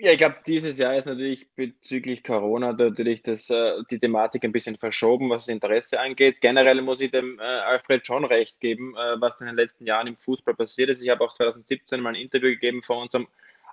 [0.00, 4.52] Ja, ich glaube, dieses Jahr ist natürlich bezüglich Corona natürlich das, äh, die Thematik ein
[4.52, 6.40] bisschen verschoben, was das Interesse angeht.
[6.40, 10.06] Generell muss ich dem äh, Alfred schon recht geben, äh, was in den letzten Jahren
[10.06, 11.02] im Fußball passiert ist.
[11.02, 13.26] Ich habe auch 2017 mal ein Interview gegeben vor unserem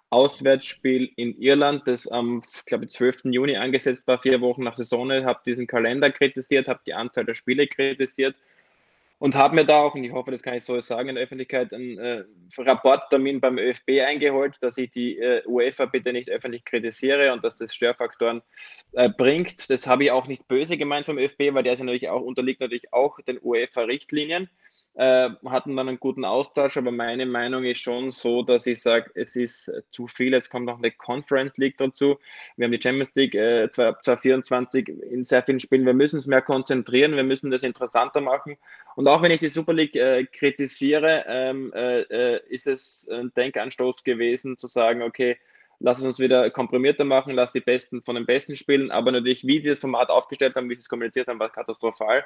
[0.10, 3.26] Auswärtsspiel in Irland, das am, glaube 12.
[3.26, 7.34] Juni angesetzt war, vier Wochen nach Saison, habe diesen Kalender kritisiert, habe die Anzahl der
[7.34, 8.36] Spiele kritisiert
[9.18, 11.24] und habe mir da auch, und ich hoffe, das kann ich so sagen, in der
[11.24, 12.24] Öffentlichkeit einen äh,
[12.58, 17.58] Rapporttermin beim ÖFB eingeholt, dass ich die äh, UEFA bitte nicht öffentlich kritisiere und dass
[17.58, 18.42] das Störfaktoren
[18.92, 19.70] äh, bringt.
[19.70, 22.92] Das habe ich auch nicht böse gemeint vom ÖFB, weil der natürlich auch, unterliegt natürlich
[22.94, 24.50] auch den UEFA-Richtlinien.
[24.96, 29.12] Äh, hatten dann einen guten Austausch, aber meine Meinung ist schon so, dass ich sage,
[29.14, 30.32] es ist zu viel.
[30.32, 32.18] Jetzt kommt noch eine Conference League dazu.
[32.56, 35.86] Wir haben die Champions League äh, 2024 in sehr vielen Spielen.
[35.86, 38.58] Wir müssen es mehr konzentrieren, wir müssen das interessanter machen.
[38.96, 43.34] Und auch wenn ich die Super League äh, kritisiere, ähm, äh, äh ist es ein
[43.36, 45.38] Denkanstoß gewesen, zu sagen, okay,
[45.80, 48.92] lass es uns wieder komprimierter machen, lass die Besten von den Besten spielen.
[48.92, 52.24] Aber natürlich, wie wir das Format aufgestellt haben, wie sie es kommuniziert haben, war katastrophal.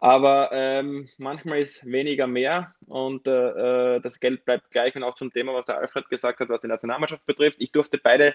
[0.00, 4.96] Aber ähm, manchmal ist weniger mehr und äh, äh, das Geld bleibt gleich.
[4.96, 7.60] Und auch zum Thema, was der Alfred gesagt hat, was die Nationalmannschaft betrifft.
[7.60, 8.34] Ich durfte beide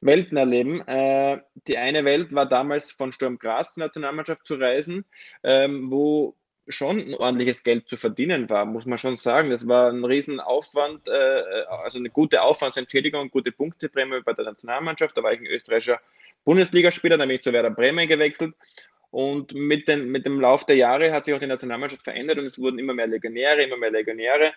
[0.00, 0.86] Welten erleben.
[0.86, 5.04] Äh, die eine Welt war damals von Sturm Graz, Nationalmannschaft zu reisen,
[5.42, 6.36] ähm, wo
[6.68, 9.50] schon ein ordentliches Geld zu verdienen war, muss man schon sagen.
[9.50, 15.16] Das war ein Riesenaufwand, äh, also eine gute Aufwandsentschädigung, gute Punkteprämie bei der Nationalmannschaft.
[15.16, 16.00] Da war ich ein österreichischer
[16.44, 18.54] Bundesligaspieler, dann bin ich zu Werder Bremen gewechselt
[19.14, 22.46] und mit, den, mit dem Lauf der Jahre hat sich auch die Nationalmannschaft verändert und
[22.46, 24.52] es wurden immer mehr Legionäre, immer mehr Legionäre.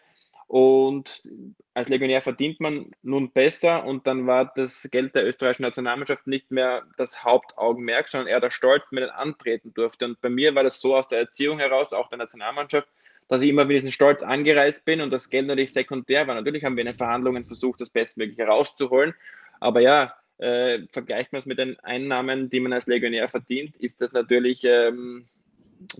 [0.47, 1.29] Und
[1.75, 6.49] als Legionär verdient man nun besser und dann war das Geld der österreichischen Nationalmannschaft nicht
[6.49, 10.05] mehr das Hauptaugenmerk, sondern eher der Stolz, mit den antreten durfte.
[10.05, 12.87] Und bei mir war das so aus der Erziehung heraus, auch der Nationalmannschaft,
[13.27, 16.33] dass ich immer mit diesem Stolz angereist bin und das Geld natürlich sekundär war.
[16.33, 19.13] Natürlich haben wir in den Verhandlungen versucht, das Bestmögliche rauszuholen.
[19.59, 24.01] Aber ja, äh, vergleicht man es mit den Einnahmen, die man als Legionär verdient, ist
[24.01, 25.27] das natürlich ähm,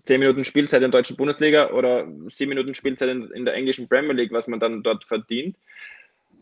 [0.04, 3.88] 10 Minuten Spielzeit in der deutschen Bundesliga oder 7 Minuten Spielzeit in, in, der englischen
[3.88, 5.58] Premier League, was man dann dort verdient.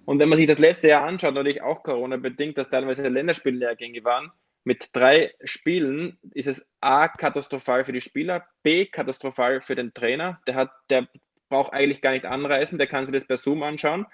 [0.05, 4.31] Und wenn man sich das letzte Jahr anschaut, natürlich auch Corona-bedingt, dass teilweise Länderspiellehrgänge waren,
[4.63, 10.41] mit drei Spielen ist es A, katastrophal für die Spieler, B, katastrophal für den Trainer.
[10.47, 11.07] Der, hat, der
[11.49, 14.07] braucht eigentlich gar nicht anreisen, der kann sich das per Zoom anschauen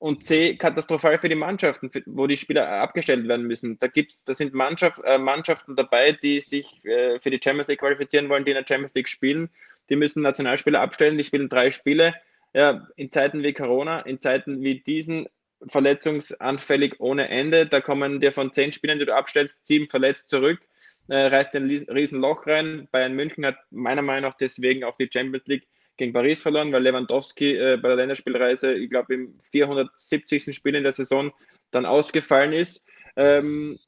[0.00, 3.78] und C, katastrophal für die Mannschaften, wo die Spieler abgestellt werden müssen.
[3.78, 7.80] Da gibt's, da sind Mannschaft, äh, Mannschaften dabei, die sich äh, für die Champions League
[7.80, 9.50] qualifizieren wollen, die in der Champions League spielen.
[9.90, 12.14] Die müssen Nationalspieler abstellen, die spielen drei Spiele.
[12.54, 15.28] Ja, in Zeiten wie Corona, in Zeiten wie diesen,
[15.68, 17.66] verletzungsanfällig ohne Ende.
[17.66, 20.60] Da kommen dir von zehn Spielern, die du abstellst, sieben verletzt zurück,
[21.08, 22.88] äh, reißt ein Riesenloch rein.
[22.90, 25.66] Bayern München hat meiner Meinung nach deswegen auch die Champions League
[26.00, 30.54] gegen Paris verloren, weil Lewandowski äh, bei der Länderspielreise, ich glaube, im 470.
[30.54, 31.30] Spiel in der Saison
[31.70, 32.82] dann ausgefallen ist.
[33.16, 33.78] Ähm,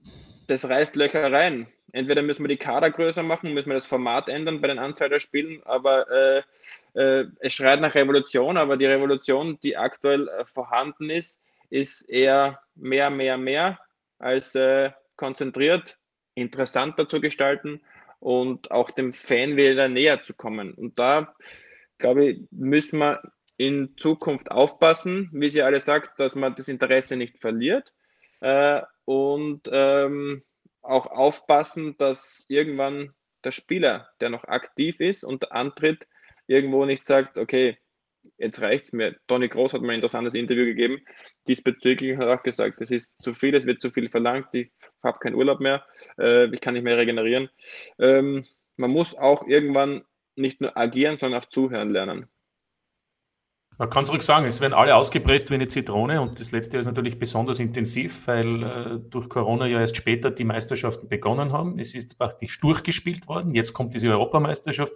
[0.47, 1.67] das reißt Löcher rein.
[1.93, 5.09] Entweder müssen wir die Kader größer machen, müssen wir das Format ändern bei den Anzahl
[5.09, 6.43] der Spielen, aber äh,
[6.95, 12.61] äh, es schreit nach Revolution, aber die Revolution, die aktuell äh, vorhanden ist, ist eher
[12.75, 13.79] mehr, mehr, mehr
[14.19, 15.97] als äh, konzentriert,
[16.35, 17.81] interessanter zu gestalten
[18.21, 20.75] und auch dem Fan wieder näher zu kommen.
[20.75, 21.35] Und da
[21.99, 23.23] glaube ich, müssen wir
[23.57, 27.93] in Zukunft aufpassen, wie sie alle sagt, dass man das Interesse nicht verliert
[28.41, 30.43] äh, und ähm,
[30.83, 36.09] auch aufpassen, dass irgendwann der Spieler, der noch aktiv ist und antritt,
[36.47, 37.79] irgendwo nicht sagt, okay,
[38.39, 39.17] jetzt reicht es mir.
[39.27, 41.05] Toni Groß hat mal ein interessantes Interview gegeben.
[41.49, 44.71] Diesbezüglich hat er auch gesagt, es ist zu viel, es wird zu viel verlangt, ich
[45.03, 45.85] habe keinen Urlaub mehr,
[46.19, 47.49] äh, ich kann nicht mehr regenerieren.
[47.99, 48.45] Ähm,
[48.77, 50.03] man muss auch irgendwann
[50.37, 52.29] nicht nur agieren, sondern auch zuhören lernen.
[53.79, 56.77] Man kann es ruhig sagen, es werden alle ausgepresst wie eine Zitrone und das letzte
[56.77, 61.53] Jahr ist natürlich besonders intensiv, weil äh, durch Corona ja erst später die Meisterschaften begonnen
[61.53, 61.79] haben.
[61.79, 63.55] Es ist praktisch durchgespielt worden.
[63.55, 64.93] Jetzt kommt diese Europameisterschaft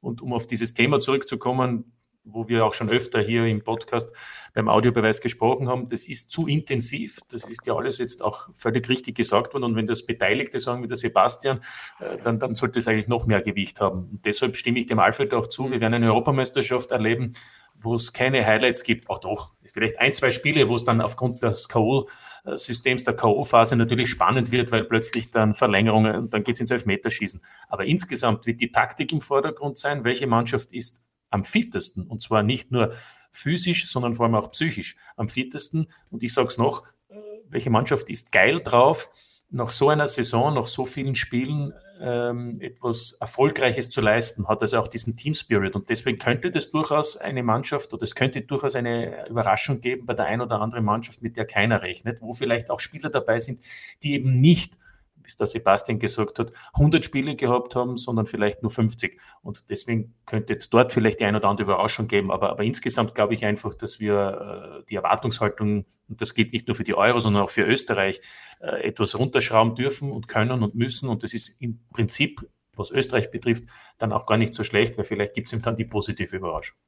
[0.00, 4.12] und um auf dieses Thema zurückzukommen, wo wir auch schon öfter hier im Podcast
[4.54, 7.18] beim Audiobeweis gesprochen haben, das ist zu intensiv.
[7.30, 9.64] Das ist ja alles jetzt auch völlig richtig gesagt worden.
[9.64, 11.60] Und wenn das Beteiligte sagen, wie der Sebastian,
[12.00, 14.08] äh, dann, dann sollte es eigentlich noch mehr Gewicht haben.
[14.10, 15.70] Und deshalb stimme ich dem Alfred auch zu.
[15.70, 17.32] Wir werden eine Europameisterschaft erleben,
[17.80, 19.08] wo es keine Highlights gibt.
[19.08, 24.10] Auch doch, vielleicht ein, zwei Spiele, wo es dann aufgrund des K.O.-Systems, der K.O.-Phase natürlich
[24.10, 27.40] spannend wird, weil plötzlich dann Verlängerungen und dann geht es ins Elfmeterschießen.
[27.68, 30.04] Aber insgesamt wird die Taktik im Vordergrund sein.
[30.04, 32.06] Welche Mannschaft ist am fittesten.
[32.06, 32.90] Und zwar nicht nur
[33.30, 35.88] physisch, sondern vor allem auch psychisch am fittesten.
[36.10, 37.14] Und ich sage es noch, äh,
[37.48, 39.10] welche Mannschaft ist geil drauf,
[39.50, 44.78] nach so einer Saison, nach so vielen Spielen ähm, etwas Erfolgreiches zu leisten, hat also
[44.78, 45.74] auch diesen Team Spirit.
[45.74, 50.14] Und deswegen könnte das durchaus eine Mannschaft oder es könnte durchaus eine Überraschung geben bei
[50.14, 53.60] der einen oder anderen Mannschaft, mit der keiner rechnet, wo vielleicht auch Spieler dabei sind,
[54.02, 54.76] die eben nicht
[55.28, 59.20] bis der Sebastian gesagt hat, 100 Spiele gehabt haben, sondern vielleicht nur 50.
[59.42, 62.30] Und deswegen könnte es dort vielleicht die ein oder andere Überraschung geben.
[62.32, 66.66] Aber, aber insgesamt glaube ich einfach, dass wir äh, die Erwartungshaltung, und das geht nicht
[66.66, 68.22] nur für die Euro, sondern auch für Österreich,
[68.60, 71.10] äh, etwas runterschrauben dürfen und können und müssen.
[71.10, 72.40] Und das ist im Prinzip,
[72.74, 73.64] was Österreich betrifft,
[73.98, 76.78] dann auch gar nicht so schlecht, weil vielleicht gibt es ihm dann die positive Überraschung.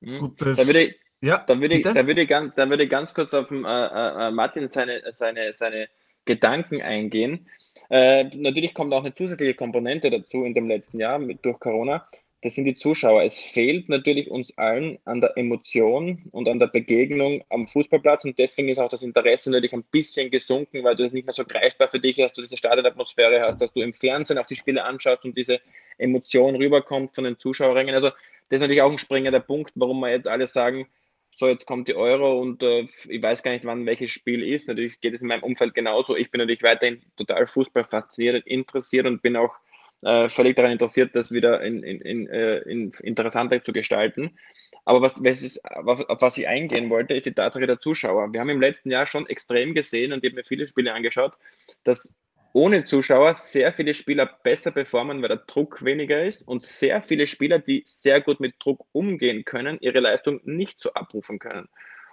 [0.00, 0.18] Mhm.
[0.18, 2.90] Gut, da würde ich, ja, da würde ich, da würde ich, ganz, da würde ich
[2.90, 5.88] ganz kurz auf den, äh, äh, Martin seine, seine, seine
[6.24, 7.48] Gedanken eingehen.
[7.90, 12.06] Äh, natürlich kommt auch eine zusätzliche Komponente dazu in dem letzten Jahr mit, durch Corona.
[12.42, 13.22] das sind die Zuschauer.
[13.22, 18.38] Es fehlt natürlich uns allen an der Emotion und an der Begegnung am Fußballplatz und
[18.38, 21.44] deswegen ist auch das Interesse natürlich ein bisschen gesunken, weil du es nicht mehr so
[21.44, 24.84] greifbar für dich hast, du diese Stadionatmosphäre hast, dass du im Fernsehen auch die Spiele
[24.84, 25.60] anschaust und diese
[25.98, 27.94] Emotion rüberkommt von den Zuschauerringen.
[27.94, 28.08] Also
[28.48, 30.86] das ist natürlich auch ein springender Punkt, warum wir jetzt alle sagen,
[31.32, 34.68] so jetzt kommt die Euro und äh, ich weiß gar nicht, wann welches Spiel ist.
[34.68, 36.16] Natürlich geht es in meinem Umfeld genauso.
[36.16, 39.54] Ich bin natürlich weiterhin total Fußball fasziniert, interessiert und bin auch
[40.02, 44.38] äh, völlig daran interessiert, das wieder in, in, in, äh, in interessanter zu gestalten.
[44.84, 48.32] Aber was, was ist, auf, auf was ich eingehen wollte, ist die Tatsache der Zuschauer.
[48.32, 51.34] Wir haben im letzten Jahr schon extrem gesehen und ich habe mir viele Spiele angeschaut,
[51.84, 52.16] dass
[52.52, 57.26] ohne Zuschauer sehr viele Spieler besser performen, weil der Druck weniger ist und sehr viele
[57.26, 61.68] Spieler, die sehr gut mit Druck umgehen können, ihre Leistung nicht so abrufen können.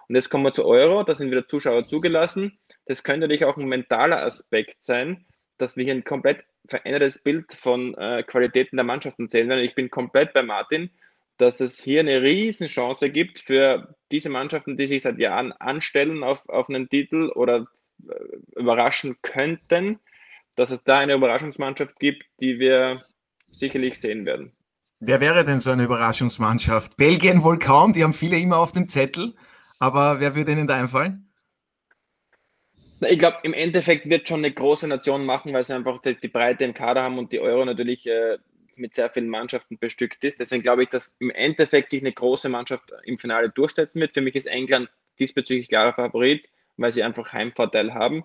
[0.07, 2.57] Und jetzt kommen wir zu Euro, da sind wieder Zuschauer zugelassen.
[2.85, 5.25] Das könnte natürlich auch ein mentaler Aspekt sein,
[5.57, 9.63] dass wir hier ein komplett verändertes Bild von äh, Qualitäten der Mannschaften sehen werden.
[9.63, 10.89] Ich bin komplett bei Martin,
[11.37, 16.47] dass es hier eine Riesenchance gibt für diese Mannschaften, die sich seit Jahren anstellen auf,
[16.49, 17.67] auf einen Titel oder
[18.07, 19.99] äh, überraschen könnten,
[20.57, 23.05] dass es da eine Überraschungsmannschaft gibt, die wir
[23.51, 24.51] sicherlich sehen werden.
[24.99, 26.97] Wer wäre denn so eine Überraschungsmannschaft?
[26.97, 29.35] Belgien wohl kaum, die haben viele immer auf dem Zettel,
[29.79, 31.31] aber wer würde Ihnen da einfallen?
[33.07, 36.27] Ich glaube, im Endeffekt wird schon eine große Nation machen, weil sie einfach die, die
[36.27, 38.39] Breite im Kader haben und die Euro natürlich äh,
[38.75, 40.39] mit sehr vielen Mannschaften bestückt ist.
[40.39, 44.15] Deswegen glaube ich, dass im Endeffekt sich eine große Mannschaft im Finale durchsetzen wird.
[44.15, 44.89] Für mich ist England
[45.19, 48.23] diesbezüglich klarer Favorit, weil sie einfach Heimvorteil haben.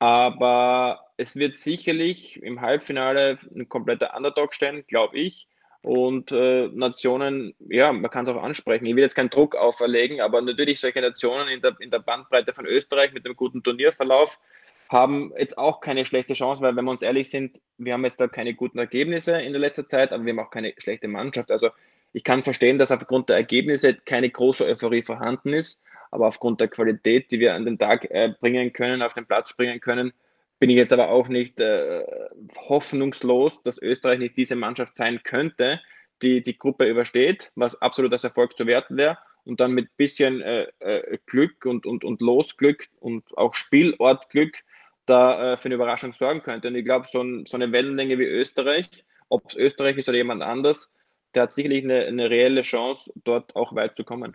[0.00, 5.48] Aber es wird sicherlich im Halbfinale ein kompletter Underdog stehen, glaube ich
[5.84, 8.86] und äh, Nationen, ja, man kann es auch ansprechen.
[8.86, 12.54] Ich will jetzt keinen Druck auferlegen, aber natürlich solche Nationen in der, in der Bandbreite
[12.54, 14.40] von Österreich mit einem guten Turnierverlauf
[14.88, 18.20] haben jetzt auch keine schlechte Chance, weil wenn wir uns ehrlich sind, wir haben jetzt
[18.20, 21.50] da keine guten Ergebnisse in der letzten Zeit, aber wir haben auch keine schlechte Mannschaft.
[21.50, 21.70] Also
[22.14, 26.68] ich kann verstehen, dass aufgrund der Ergebnisse keine große Euphorie vorhanden ist, aber aufgrund der
[26.68, 30.12] Qualität, die wir an den Tag äh, bringen können, auf den Platz bringen können,
[30.58, 32.04] bin ich jetzt aber auch nicht äh,
[32.56, 35.80] hoffnungslos, dass Österreich nicht diese Mannschaft sein könnte,
[36.22, 39.18] die die Gruppe übersteht, was absolut als Erfolg zu werten wäre.
[39.44, 44.56] Und dann mit bisschen äh, äh, Glück und, und, und Losglück und auch Spielortglück
[45.04, 46.68] da äh, für eine Überraschung sorgen könnte.
[46.68, 50.16] Und ich glaube, so, ein, so, eine Wellenlänge wie Österreich, ob es Österreich ist oder
[50.16, 50.94] jemand anders,
[51.34, 54.32] der hat sicherlich eine, eine reelle Chance, dort auch weit zu kommen.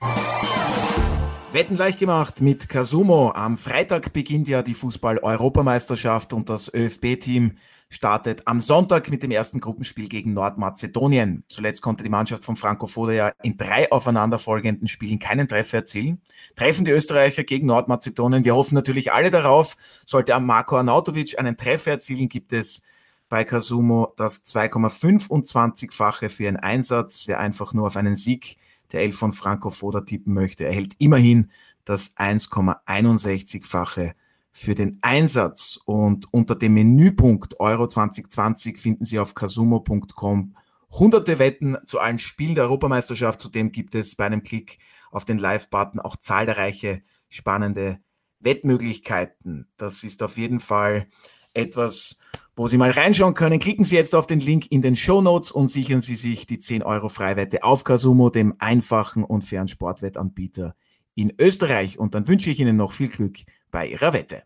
[1.52, 3.32] Wetten leicht gemacht mit Kasumo.
[3.32, 7.54] Am Freitag beginnt ja die Fußball-Europameisterschaft und das ÖFB-Team
[7.90, 11.44] startet am Sonntag mit dem ersten Gruppenspiel gegen Nordmazedonien.
[11.48, 16.22] Zuletzt konnte die Mannschaft von Franco Foda ja in drei aufeinanderfolgenden Spielen keinen Treffer erzielen.
[16.56, 18.46] Treffen die Österreicher gegen Nordmazedonien.
[18.46, 19.76] Wir hoffen natürlich alle darauf.
[20.06, 22.84] Sollte Marco Arnautovic einen Treffer erzielen, gibt es
[23.28, 27.28] bei Kasumo das 2,25-fache für einen Einsatz.
[27.28, 28.58] Wer einfach nur auf einen Sieg
[28.92, 31.52] der Elf von Franco Foda tippen möchte, erhält immerhin
[31.86, 34.14] das 1,61-fache
[34.52, 35.80] für den Einsatz.
[35.86, 40.54] Und unter dem Menüpunkt Euro 2020 finden Sie auf kasumo.com
[40.92, 43.40] hunderte Wetten zu allen Spielen der Europameisterschaft.
[43.40, 44.80] Zudem gibt es bei einem Klick
[45.12, 48.00] auf den Live-Button auch zahlreiche spannende
[48.40, 49.68] Wettmöglichkeiten.
[49.78, 51.08] Das ist auf jeden Fall
[51.54, 52.18] etwas,
[52.56, 53.60] wo Sie mal reinschauen können.
[53.60, 56.60] Klicken Sie jetzt auf den Link in den Show Notes und sichern Sie sich die
[56.60, 60.76] 10 Euro Freiwette auf Kasumo, dem einfachen und fairen Sportwettanbieter
[61.16, 62.00] in Österreich.
[62.00, 63.38] Und dann wünsche ich Ihnen noch viel Glück
[63.72, 64.44] bei Ihrer Wette.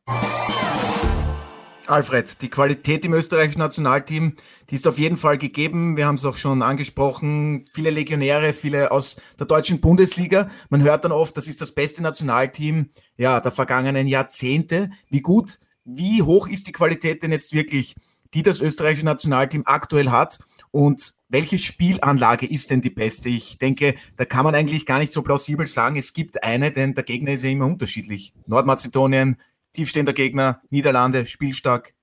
[1.87, 4.33] Alfred, die Qualität im österreichischen Nationalteam,
[4.69, 5.97] die ist auf jeden Fall gegeben.
[5.97, 7.65] Wir haben es auch schon angesprochen.
[7.71, 10.49] Viele Legionäre, viele aus der deutschen Bundesliga.
[10.69, 14.91] Man hört dann oft, das ist das beste Nationalteam ja, der vergangenen Jahrzehnte.
[15.09, 17.95] Wie gut wie hoch ist die Qualität denn jetzt wirklich,
[18.33, 20.39] die das österreichische Nationalteam aktuell hat?
[20.71, 23.29] Und welche Spielanlage ist denn die beste?
[23.29, 26.95] Ich denke, da kann man eigentlich gar nicht so plausibel sagen, es gibt eine, denn
[26.95, 28.33] der Gegner ist ja immer unterschiedlich.
[28.47, 29.37] Nordmazedonien,
[29.73, 31.93] tiefstehender Gegner, Niederlande, spielstark.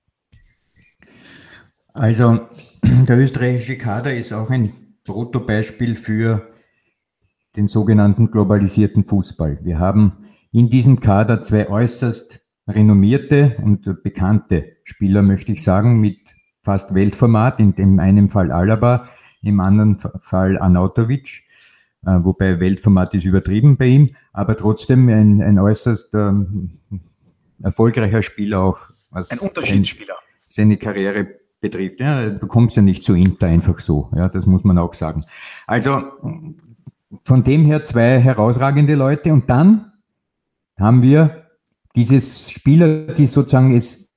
[1.93, 2.47] Also,
[2.83, 6.53] der österreichische Kader ist auch ein Protobeispiel für
[7.55, 9.59] den sogenannten globalisierten Fußball.
[9.63, 16.19] Wir haben in diesem Kader zwei äußerst renommierte und bekannte Spieler, möchte ich sagen, mit
[16.61, 19.07] fast Weltformat, in dem einen Fall Alaba,
[19.41, 21.43] im anderen Fall Anautovic,
[22.05, 26.79] äh, wobei Weltformat ist übertrieben bei ihm, aber trotzdem ein, ein äußerst ähm,
[27.61, 28.79] erfolgreicher Spieler auch.
[29.09, 30.15] Was ein Unterschiedsspieler.
[30.47, 31.27] Seine Karriere
[31.59, 31.99] betrifft.
[31.99, 35.21] Ja, du kommst ja nicht zu Inter einfach so, ja, das muss man auch sagen.
[35.67, 36.01] Also
[37.23, 39.91] von dem her zwei herausragende Leute und dann
[40.77, 41.40] haben wir
[41.95, 44.09] dieses Spieler, die sozusagen es,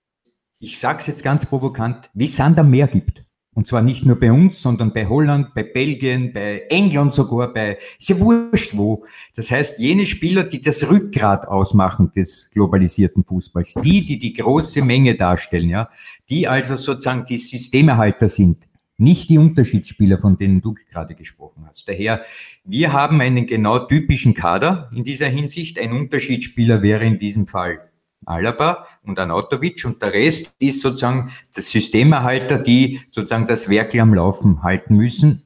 [0.59, 3.25] ich sage es jetzt ganz provokant, wie Sander mehr gibt.
[3.55, 7.79] Und zwar nicht nur bei uns, sondern bei Holland, bei Belgien, bei England sogar, bei,
[8.01, 9.05] ist ja wurscht wo.
[9.37, 14.83] Das heißt, jene Spieler, die das Rückgrat ausmachen des globalisierten Fußballs, die, die die große
[14.83, 15.89] Menge darstellen, ja,
[16.29, 21.89] die also sozusagen die Systemerhalter sind, nicht die Unterschiedsspieler, von denen du gerade gesprochen hast.
[21.89, 22.25] Daher,
[22.65, 25.79] wir haben einen genau typischen Kader in dieser Hinsicht.
[25.79, 27.91] Ein Unterschiedsspieler wäre in diesem Fall
[28.27, 34.15] Alaba und Anatovic und der Rest ist sozusagen das Systemerhalter, die sozusagen das Werkel am
[34.15, 35.43] Laufen halten müssen,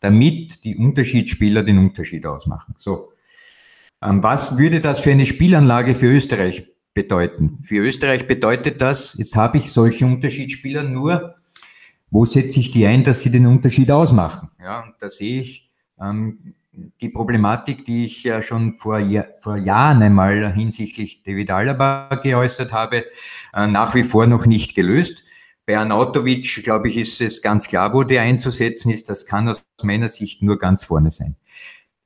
[0.00, 2.74] damit die Unterschiedsspieler den Unterschied ausmachen.
[2.76, 3.12] So.
[4.02, 7.58] Ähm, was würde das für eine Spielanlage für Österreich bedeuten?
[7.62, 11.36] Für Österreich bedeutet das, jetzt habe ich solche Unterschiedsspieler nur,
[12.14, 14.48] wo setze ich die ein, dass sie den Unterschied ausmachen?
[14.62, 15.68] Ja, und da sehe ich
[16.00, 16.54] ähm,
[17.00, 19.00] die Problematik, die ich ja schon vor,
[19.40, 23.04] vor Jahren einmal hinsichtlich David Alaba geäußert habe,
[23.52, 25.24] äh, nach wie vor noch nicht gelöst.
[25.66, 29.10] Bei Anautovic, glaube ich, ist es ganz klar, wo der einzusetzen ist.
[29.10, 31.34] Das kann aus meiner Sicht nur ganz vorne sein.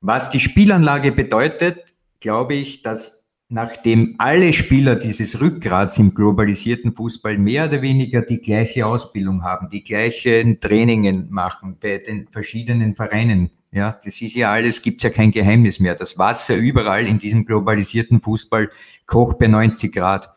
[0.01, 3.18] Was die Spielanlage bedeutet, glaube ich, dass
[3.49, 9.69] nachdem alle Spieler dieses Rückgrats im globalisierten Fußball mehr oder weniger die gleiche Ausbildung haben,
[9.69, 15.09] die gleichen Trainingen machen bei den verschiedenen Vereinen, ja, das ist ja alles, gibt's ja
[15.09, 15.95] kein Geheimnis mehr.
[15.95, 18.69] Das Wasser überall in diesem globalisierten Fußball
[19.05, 20.33] kocht bei 90 Grad.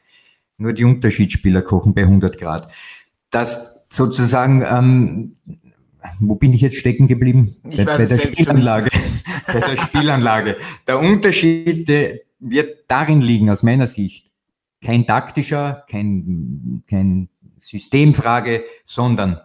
[0.59, 2.69] Nur die Unterschiedsspieler kochen bei 100 Grad.
[3.31, 5.37] Das sozusagen, ähm,
[6.21, 7.55] wo bin ich jetzt stecken geblieben?
[7.63, 8.91] Bei, bei der Spielanlage.
[9.47, 10.57] bei der Spielanlage.
[10.87, 11.89] Der Unterschied
[12.43, 14.31] wird darin liegen, aus meiner Sicht,
[14.83, 17.29] kein taktischer, kein, kein
[17.59, 19.41] Systemfrage, sondern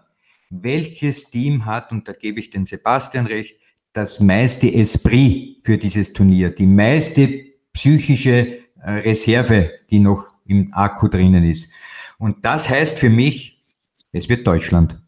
[0.50, 3.58] welches Team hat, und da gebe ich den Sebastian recht,
[3.94, 11.08] das meiste Esprit für dieses Turnier, die meiste psychische äh, Reserve, die noch im Akku
[11.08, 11.72] drinnen ist.
[12.18, 13.64] Und das heißt für mich,
[14.12, 15.00] es wird Deutschland.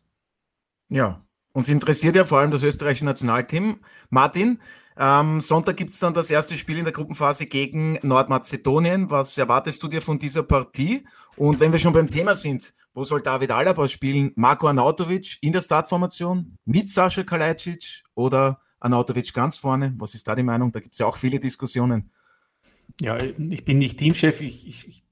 [0.90, 1.24] Ja,
[1.54, 3.80] uns interessiert ja vor allem das österreichische Nationalteam.
[4.10, 4.60] Martin,
[5.00, 9.10] ähm, Sonntag gibt es dann das erste Spiel in der Gruppenphase gegen Nordmazedonien.
[9.10, 11.08] Was erwartest du dir von dieser Partie?
[11.38, 14.34] Und wenn wir schon beim Thema sind, wo soll David Alaba spielen?
[14.36, 19.94] Marco Arnautovic in der Startformation mit Sascha Kalajdzic oder Anautovic ganz vorne.
[19.98, 20.72] Was ist da die Meinung?
[20.74, 22.12] Da gibt es ja auch viele Diskussionen.
[23.00, 25.04] Ja, ich bin nicht Teamchef, ich, ich, ich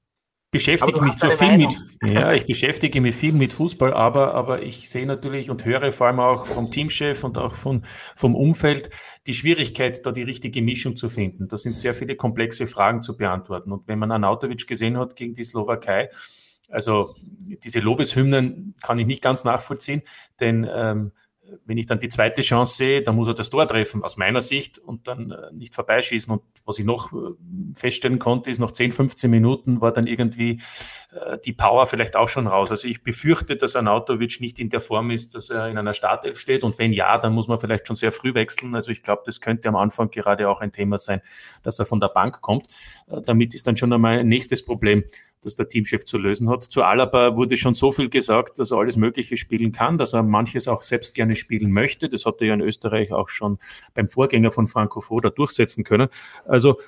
[0.50, 4.88] beschäftige mich zwar viel mit, ja, ich beschäftige mich viel mit Fußball, aber, aber ich
[4.88, 7.82] sehe natürlich und höre vor allem auch vom Teamchef und auch von,
[8.16, 8.90] vom Umfeld
[9.26, 11.48] die Schwierigkeit, da die richtige Mischung zu finden.
[11.48, 13.72] Da sind sehr viele komplexe Fragen zu beantworten.
[13.72, 16.08] Und wenn man Anautovic gesehen hat gegen die Slowakei,
[16.70, 20.02] also diese Lobeshymnen kann ich nicht ganz nachvollziehen,
[20.40, 21.12] denn ähm,
[21.64, 24.40] wenn ich dann die zweite Chance sehe, dann muss er das Tor treffen, aus meiner
[24.40, 26.32] Sicht, und dann äh, nicht vorbeischießen.
[26.32, 27.34] Und was ich noch äh,
[27.74, 30.60] feststellen konnte, ist, nach 10, 15 Minuten war dann irgendwie
[31.12, 32.70] äh, die Power vielleicht auch schon raus.
[32.70, 36.38] Also ich befürchte, dass Anautovic nicht in der Form ist, dass er in einer Startelf
[36.38, 36.64] steht.
[36.64, 38.74] Und wenn ja, dann muss man vielleicht schon sehr früh wechseln.
[38.74, 41.20] Also ich glaube, das könnte am Anfang gerade auch ein Thema sein,
[41.62, 42.66] dass er von der Bank kommt.
[43.24, 45.04] Damit ist dann schon einmal ein nächstes Problem
[45.44, 46.62] das der Teamchef zu lösen hat.
[46.62, 50.22] Zu Alaba wurde schon so viel gesagt, dass er alles Mögliche spielen kann, dass er
[50.22, 52.08] manches auch selbst gerne spielen möchte.
[52.08, 53.58] Das hat er ja in Österreich auch schon
[53.94, 56.08] beim Vorgänger von Franco Foda durchsetzen können.
[56.46, 56.78] Also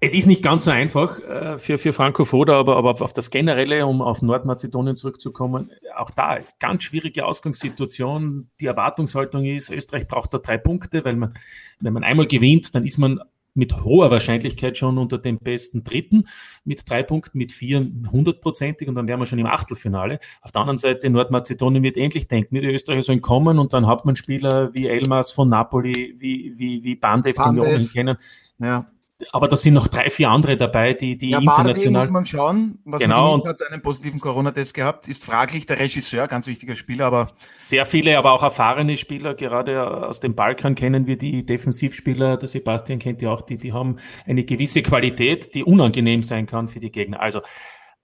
[0.00, 3.30] es ist nicht ganz so einfach äh, für, für Franco Foda, aber, aber auf das
[3.30, 8.50] Generelle, um auf Nordmazedonien zurückzukommen, auch da ganz schwierige Ausgangssituation.
[8.60, 11.34] Die Erwartungshaltung ist, Österreich braucht da drei Punkte, weil man,
[11.80, 13.20] wenn man einmal gewinnt, dann ist man
[13.54, 16.24] mit hoher Wahrscheinlichkeit schon unter den besten Dritten
[16.64, 20.18] mit drei Punkten, mit vier hundertprozentig und dann wären wir schon im Achtelfinale.
[20.42, 22.54] Auf der anderen Seite, Nordmazedonien wird ähnlich denken.
[22.56, 26.82] Die Österreicher sollen kommen und dann hat man Spieler wie Elmas von Napoli, wie, wie,
[26.82, 27.64] wie Bandev, Bandev.
[27.64, 28.16] den wir kennen.
[28.58, 28.93] Ja
[29.30, 32.02] aber da sind noch drei, vier andere dabei, die, die ja, international.
[32.02, 32.78] muss man schauen.
[32.84, 33.44] Was genau.
[33.46, 35.06] hat einen positiven Corona-Test gehabt.
[35.06, 37.24] Ist fraglich, der Regisseur, ganz wichtiger Spieler, aber.
[37.26, 42.48] Sehr viele, aber auch erfahrene Spieler, gerade aus dem Balkan kennen wir die Defensivspieler, der
[42.48, 43.96] Sebastian kennt ja auch die, die haben
[44.26, 47.20] eine gewisse Qualität, die unangenehm sein kann für die Gegner.
[47.20, 47.40] Also,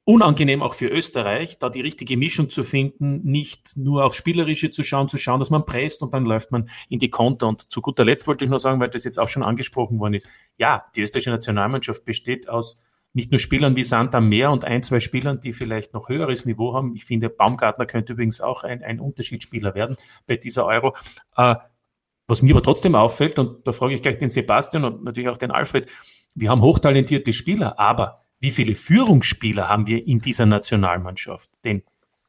[0.05, 4.83] unangenehm auch für Österreich, da die richtige Mischung zu finden, nicht nur aufs Spielerische zu
[4.83, 7.49] schauen, zu schauen, dass man presst und dann läuft man in die Konter.
[7.49, 10.15] Und zu guter Letzt wollte ich nur sagen, weil das jetzt auch schon angesprochen worden
[10.15, 12.83] ist, ja, die österreichische Nationalmannschaft besteht aus
[13.13, 16.45] nicht nur Spielern wie Sand am Meer und ein, zwei Spielern, die vielleicht noch höheres
[16.47, 16.95] Niveau haben.
[16.95, 19.97] Ich finde, Baumgartner könnte übrigens auch ein, ein Unterschiedsspieler werden
[20.27, 20.95] bei dieser Euro.
[21.37, 21.57] Äh,
[22.29, 25.39] was mir aber trotzdem auffällt, und da frage ich gleich den Sebastian und natürlich auch
[25.39, 25.89] den Alfred,
[26.37, 31.51] wir haben hochtalentierte Spieler, aber wie viele Führungsspieler haben wir in dieser Nationalmannschaft?
[31.65, 31.83] Denn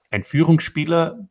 [0.10, 1.28] ein Führungsspieler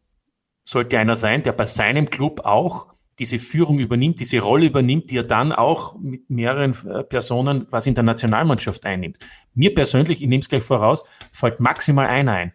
[0.64, 5.18] sollte einer sein, der bei seinem Club auch diese Führung übernimmt, diese Rolle übernimmt, die
[5.18, 9.18] er dann auch mit mehreren äh, Personen quasi in der Nationalmannschaft einnimmt.
[9.52, 12.54] Mir persönlich, ich nehme es gleich voraus, fällt maximal einer ein.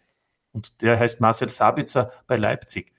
[0.52, 2.94] Und der heißt Marcel Sabitzer bei Leipzig.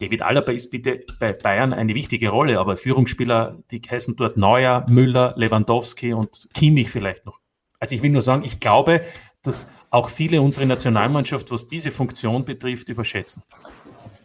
[0.00, 4.84] David Alaba ist bitte bei Bayern eine wichtige Rolle, aber Führungsspieler, die heißen dort Neuer,
[4.88, 7.41] Müller, Lewandowski und Kimmich vielleicht noch.
[7.82, 9.02] Also ich will nur sagen, ich glaube,
[9.42, 13.42] dass auch viele unsere Nationalmannschaft, was diese Funktion betrifft, überschätzen.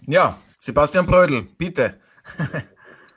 [0.05, 1.99] Ja, Sebastian Brödel, bitte.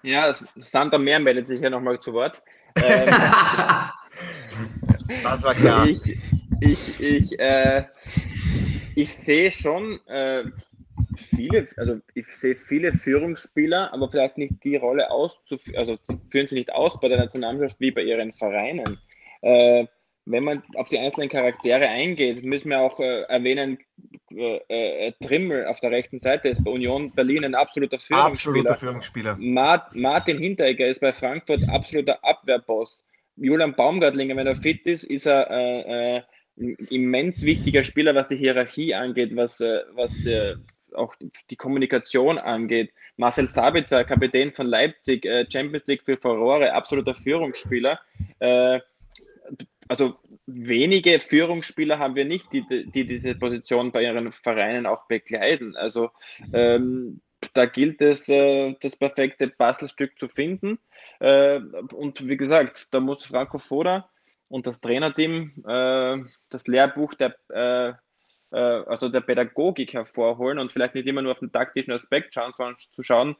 [0.03, 2.43] Ja, Sandra Mehr meldet sich hier nochmal zu Wort.
[2.77, 3.07] Ähm,
[5.23, 5.87] das war klar.
[5.87, 6.01] Ich,
[6.63, 7.85] ich, ich, äh,
[8.95, 10.45] ich sehe schon äh,
[11.15, 15.99] viele, also ich sehe viele Führungsspieler, aber vielleicht nicht die Rolle auszuführen, also
[16.31, 18.99] führen sie nicht aus bei der Nationalmannschaft wie bei ihren Vereinen.
[19.43, 19.85] Äh,
[20.27, 23.79] wenn man auf die einzelnen Charaktere eingeht, müssen wir auch äh, erwähnen,
[24.31, 28.61] äh, äh, Trimmel auf der rechten Seite ist bei Union Berlin ein absoluter Führungsspieler.
[28.61, 29.37] Absoluter Führungsspieler.
[29.39, 33.05] Mart, Martin Hinteregger ist bei Frankfurt absoluter Abwehrboss.
[33.37, 36.23] Julian Baumgartlinger, wenn er fit ist, ist er äh, äh,
[36.59, 40.15] ein immens wichtiger Spieler, was die Hierarchie angeht, was, äh, was
[40.93, 41.15] auch
[41.49, 42.93] die Kommunikation angeht.
[43.17, 48.01] Marcel Sabitzer, Kapitän von Leipzig, Champions League für Furore, absoluter Führungsspieler
[49.91, 50.15] also
[50.47, 55.75] wenige Führungsspieler haben wir nicht, die, die diese Position bei ihren Vereinen auch bekleiden.
[55.75, 56.11] Also
[56.53, 57.21] ähm,
[57.55, 60.79] da gilt es, äh, das perfekte Bastelstück zu finden.
[61.19, 61.59] Äh,
[61.93, 64.09] und wie gesagt, da muss Franco Foda
[64.47, 66.19] und das Trainerteam äh,
[66.49, 67.89] das Lehrbuch der, äh,
[68.57, 72.53] äh, also der Pädagogik hervorholen und vielleicht nicht immer nur auf den taktischen Aspekt schauen,
[72.57, 73.35] sondern zu schauen,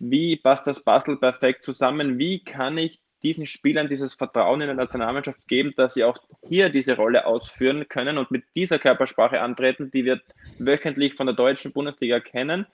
[0.00, 4.76] wie passt das Bastel perfekt zusammen, wie kann ich diesen Spielern dieses Vertrauen in der
[4.76, 9.90] Nationalmannschaft geben, dass sie auch hier diese Rolle ausführen können und mit dieser Körpersprache antreten,
[9.90, 10.20] die wir
[10.58, 12.66] wöchentlich von der deutschen Bundesliga kennen,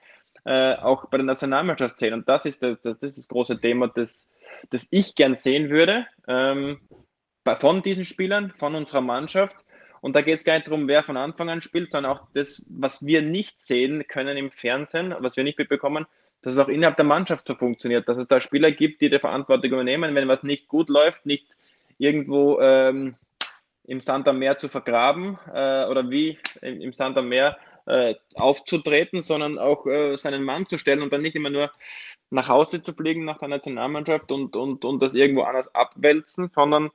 [0.44, 2.14] äh, auch bei der Nationalmannschaft sehen.
[2.14, 4.32] Und das ist das, das, ist das große Thema, das,
[4.70, 6.80] das ich gern sehen würde ähm,
[7.58, 9.56] von diesen Spielern, von unserer Mannschaft.
[10.00, 12.66] Und da geht es gar nicht darum, wer von Anfang an spielt, sondern auch das,
[12.68, 16.06] was wir nicht sehen können im Fernsehen, was wir nicht mitbekommen,
[16.44, 19.18] dass es auch innerhalb der Mannschaft so funktioniert, dass es da Spieler gibt, die die
[19.18, 21.56] Verantwortung übernehmen, wenn was nicht gut läuft, nicht
[21.96, 23.16] irgendwo ähm,
[23.84, 28.14] im Sand am Meer zu vergraben äh, oder wie im, im Sand am Meer äh,
[28.34, 31.70] aufzutreten, sondern auch äh, seinen Mann zu stellen und dann nicht immer nur
[32.28, 36.90] nach Hause zu fliegen nach der Nationalmannschaft und, und, und das irgendwo anders abwälzen, sondern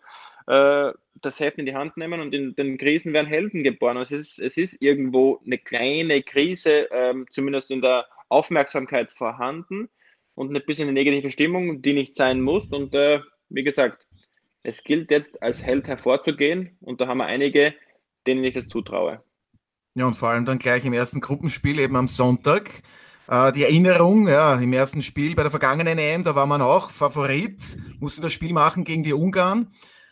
[0.45, 3.97] äh, das Heft in die Hand nehmen und in den Krisen werden Helden geboren.
[3.97, 9.89] Es ist, es ist irgendwo eine kleine Krise, ähm, zumindest in der Aufmerksamkeit vorhanden
[10.35, 12.65] und ein bisschen eine negative Stimmung, die nicht sein muss.
[12.67, 13.19] Und äh,
[13.49, 14.07] wie gesagt,
[14.63, 17.73] es gilt jetzt als Held hervorzugehen und da haben wir einige,
[18.27, 19.23] denen ich das zutraue.
[19.95, 22.69] Ja, und vor allem dann gleich im ersten Gruppenspiel, eben am Sonntag.
[23.27, 26.89] Äh, die Erinnerung, ja, im ersten Spiel bei der vergangenen EM, da war man auch
[26.89, 29.67] Favorit, musste das Spiel machen gegen die Ungarn.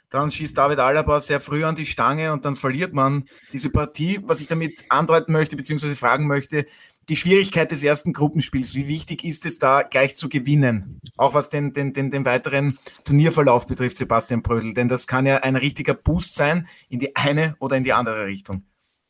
[0.09, 4.19] Dann schießt David Alaba sehr früh an die Stange und dann verliert man diese Partie.
[4.23, 6.65] Was ich damit andeuten möchte, beziehungsweise fragen möchte,
[7.09, 10.99] die Schwierigkeit des ersten Gruppenspiels, wie wichtig ist es da gleich zu gewinnen?
[11.15, 14.73] Auch was den, den, den, den weiteren Turnierverlauf betrifft, Sebastian Brödel.
[14.73, 18.25] Denn das kann ja ein richtiger Boost sein in die eine oder in die andere
[18.25, 18.63] Richtung.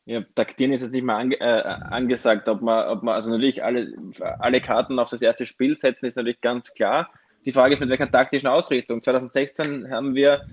[0.04, 3.62] Ja, taktieren ist jetzt nicht mal ange, äh, angesagt, ob man, ob man, also natürlich
[3.62, 3.92] alle,
[4.38, 7.10] alle Karten auf das erste Spiel setzen, ist natürlich ganz klar.
[7.44, 9.02] Die Frage ist, mit welcher taktischen Ausrichtung.
[9.02, 10.46] 2016 haben wir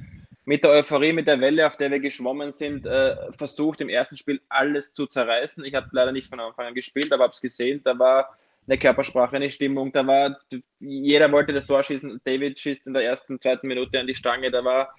[0.46, 4.16] mit der Euphorie, mit der Welle, auf der wir geschwommen sind, äh, versucht im ersten
[4.16, 5.66] Spiel alles zu zerreißen.
[5.66, 7.82] Ich habe leider nicht von Anfang an gespielt, aber habe es gesehen.
[7.84, 8.38] Da war
[8.68, 9.92] eine Körpersprache, eine Stimmung.
[9.92, 10.40] Da war
[10.80, 12.22] jeder wollte das Tor schießen.
[12.24, 14.52] David schießt in der ersten, zweiten Minute an die Stange.
[14.52, 14.94] Da war,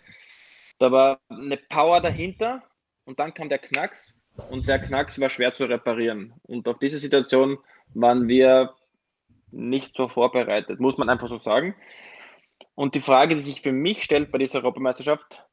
[0.78, 2.62] da war eine Power dahinter
[3.04, 4.14] und dann kam der Knacks
[4.50, 6.34] und der Knacks war schwer zu reparieren.
[6.42, 7.58] Und auf diese Situation
[7.94, 8.74] waren wir
[9.52, 11.76] nicht so vorbereitet, muss man einfach so sagen.
[12.74, 15.44] Und die Frage, die sich für mich stellt bei dieser Europameisterschaft,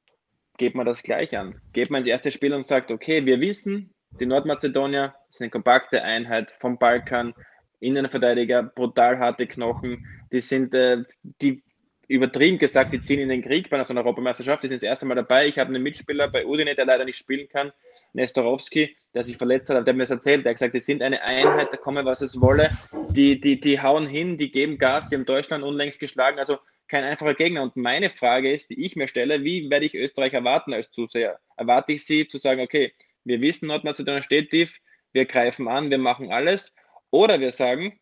[0.57, 1.61] geht man das gleich an?
[1.71, 6.03] Geht man ins erste Spiel und sagt, okay, wir wissen, die Nordmazedonier sind eine kompakte
[6.03, 7.33] Einheit vom Balkan,
[7.79, 11.03] Innenverteidiger, brutal harte Knochen, die sind, äh,
[11.41, 11.63] die
[12.07, 14.87] übertrieben gesagt, die ziehen in den Krieg bei einer so einer Europameisterschaft, die sind das
[14.87, 15.47] erste Mal dabei.
[15.47, 17.71] Ich habe einen Mitspieler bei Udine, der leider nicht spielen kann,
[18.13, 21.23] Nestorowski, der sich verletzt hat, der mir das erzählt, der hat gesagt, die sind eine
[21.23, 22.69] Einheit, da komme was es wolle,
[23.09, 27.03] die, die, die hauen hin, die geben Gas, die haben Deutschland unlängst geschlagen, also kein
[27.03, 27.63] einfacher Gegner.
[27.63, 31.39] Und meine Frage ist, die ich mir stelle, wie werde ich Österreich erwarten als Zuseher?
[31.57, 34.79] Erwarte ich sie zu sagen, okay, wir wissen, Nordmazedonien steht tief,
[35.13, 36.73] wir greifen an, wir machen alles.
[37.11, 37.99] Oder wir sagen,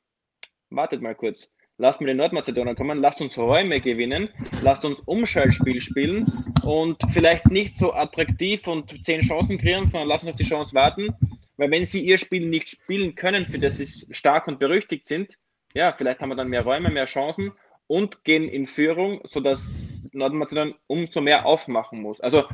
[0.70, 4.30] wartet mal kurz, lasst mir den Nordmazedonier kommen, lasst uns Räume gewinnen,
[4.62, 6.32] lasst uns Umschaltspiel spielen
[6.64, 10.74] und vielleicht nicht so attraktiv und zehn Chancen kreieren, sondern lasst uns auf die Chance
[10.74, 11.14] warten.
[11.58, 15.38] Weil wenn sie ihr Spiel nicht spielen können, für das sie stark und berüchtigt sind,
[15.74, 17.52] ja, vielleicht haben wir dann mehr Räume, mehr Chancen
[17.92, 19.70] und gehen in Führung, sodass
[20.14, 22.22] Nordmazedonien umso mehr aufmachen muss.
[22.22, 22.46] Also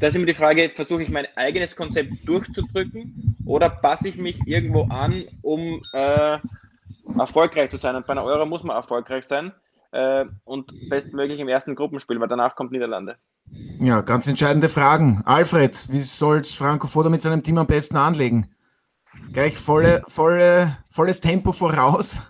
[0.00, 4.44] da ist immer die Frage, versuche ich mein eigenes Konzept durchzudrücken oder passe ich mich
[4.46, 6.38] irgendwo an, um, äh,
[7.16, 7.94] erfolgreich zu sein.
[7.94, 9.52] Und bei einer Euro muss man erfolgreich sein
[9.92, 13.14] äh, und bestmöglich im ersten Gruppenspiel, weil danach kommt Niederlande.
[13.78, 15.22] Ja, ganz entscheidende Fragen.
[15.24, 18.50] Alfred, wie soll es Franco Foda mit seinem Team am besten anlegen?
[19.32, 22.22] Gleich volle, volle, volles Tempo voraus.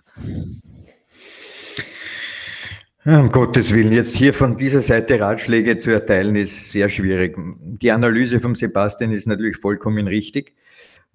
[3.07, 7.35] Um Gottes Willen, jetzt hier von dieser Seite Ratschläge zu erteilen, ist sehr schwierig.
[7.39, 10.55] Die Analyse von Sebastian ist natürlich vollkommen richtig.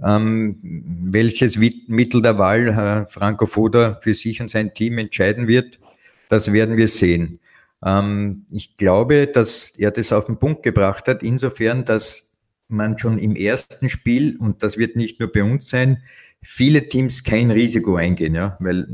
[0.04, 5.80] Ähm, welches Mittel der Wahl äh, Franco Foda für sich und sein Team entscheiden wird,
[6.28, 7.40] das werden wir sehen.
[7.86, 13.20] Ähm, ich glaube, dass er das auf den Punkt gebracht hat, insofern, dass man schon
[13.20, 16.02] im ersten Spiel, und das wird nicht nur bei uns sein,
[16.42, 18.88] viele Teams kein Risiko eingehen, ja, weil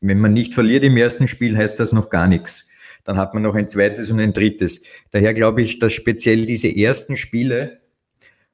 [0.00, 2.68] wenn man nicht verliert im ersten Spiel, heißt das noch gar nichts.
[3.04, 4.82] Dann hat man noch ein zweites und ein drittes.
[5.10, 7.78] Daher glaube ich, dass speziell diese ersten Spiele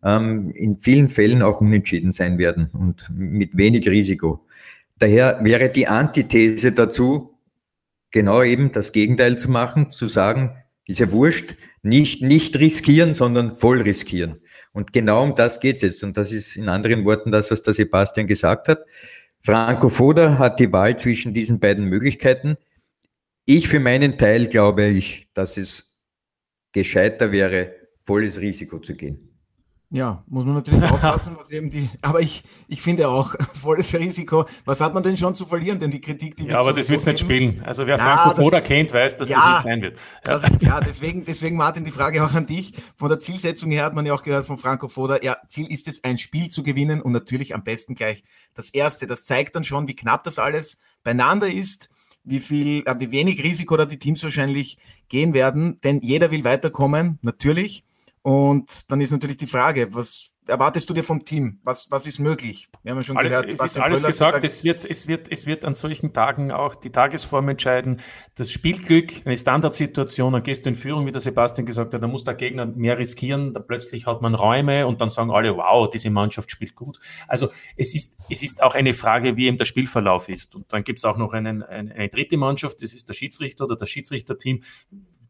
[0.02, 4.46] ähm, in vielen Fällen auch unentschieden sein werden und mit wenig Risiko.
[4.98, 7.38] Daher wäre die Antithese dazu,
[8.10, 13.56] genau eben das Gegenteil zu machen, zu sagen, ist ja wurscht, nicht, nicht riskieren, sondern
[13.56, 14.40] voll riskieren.
[14.72, 16.04] Und genau um das geht es jetzt.
[16.04, 18.84] Und das ist in anderen Worten das, was der Sebastian gesagt hat.
[19.44, 22.56] Franco Foda hat die Wahl zwischen diesen beiden Möglichkeiten.
[23.44, 26.02] Ich für meinen Teil glaube ich, dass es
[26.72, 27.74] gescheiter wäre,
[28.04, 29.33] volles Risiko zu gehen.
[29.94, 31.88] Ja, muss man natürlich aufpassen, was eben die.
[32.02, 34.44] Aber ich, ich finde auch volles Risiko.
[34.64, 35.78] Was hat man denn schon zu verlieren?
[35.78, 37.62] Denn die Kritik, die Ja, aber das wird es nicht spielen.
[37.64, 39.96] Also wer ja, Franco Foda kennt, weiß, dass ja, das nicht sein wird.
[39.96, 40.32] Ja.
[40.32, 40.80] Das ist klar.
[40.80, 42.74] Deswegen, deswegen, Martin, die Frage auch an dich.
[42.96, 45.20] Von der Zielsetzung her hat man ja auch gehört von Franco Foda.
[45.22, 48.24] Ja, Ziel ist es, ein Spiel zu gewinnen und natürlich am besten gleich
[48.54, 49.06] das erste.
[49.06, 51.88] Das zeigt dann schon, wie knapp das alles beieinander ist
[52.24, 54.78] wie viel, äh, wie wenig Risiko da die Teams wahrscheinlich
[55.08, 57.84] gehen werden, denn jeder will weiterkommen, natürlich.
[58.24, 61.60] Und dann ist natürlich die Frage, was erwartest du dir vom Team?
[61.62, 62.70] Was, was ist möglich?
[62.82, 65.28] Wir haben ja schon Alle, gehört, es ist alles gesagt, gesagt, es, wird, es, wird,
[65.30, 68.00] es wird an solchen Tagen auch die Tagesform entscheiden.
[68.34, 72.06] Das Spielglück, eine Standardsituation, dann gehst du in Führung, wie der Sebastian gesagt hat, da
[72.06, 75.86] muss der Gegner mehr riskieren, da plötzlich hat man Räume und dann sagen alle, wow,
[75.90, 76.98] diese Mannschaft spielt gut.
[77.28, 80.54] Also es ist, es ist auch eine Frage, wie eben der Spielverlauf ist.
[80.54, 83.64] Und dann gibt es auch noch einen, eine, eine dritte Mannschaft, das ist der Schiedsrichter
[83.64, 84.60] oder das Schiedsrichterteam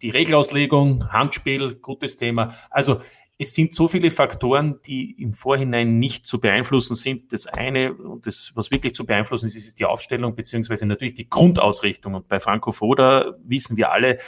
[0.04, 2.54] die Regelauslegung, Handspiel, gutes Thema.
[2.68, 3.00] Also
[3.38, 7.32] es sind so viele Faktoren, die im Vorhinein nicht zu beeinflussen sind.
[7.32, 11.30] Das eine und das, was wirklich zu beeinflussen ist, ist die Aufstellung beziehungsweise natürlich die
[11.30, 12.12] Grundausrichtung.
[12.12, 14.18] Und bei Franco Foda wissen wir alle, äh,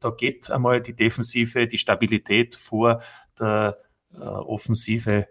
[0.00, 3.00] da geht einmal die Defensive, die Stabilität vor
[3.38, 3.78] der
[4.12, 5.26] äh, Offensive äh,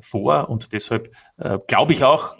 [0.00, 0.50] vor.
[0.50, 2.36] Und deshalb äh, glaube ich auch,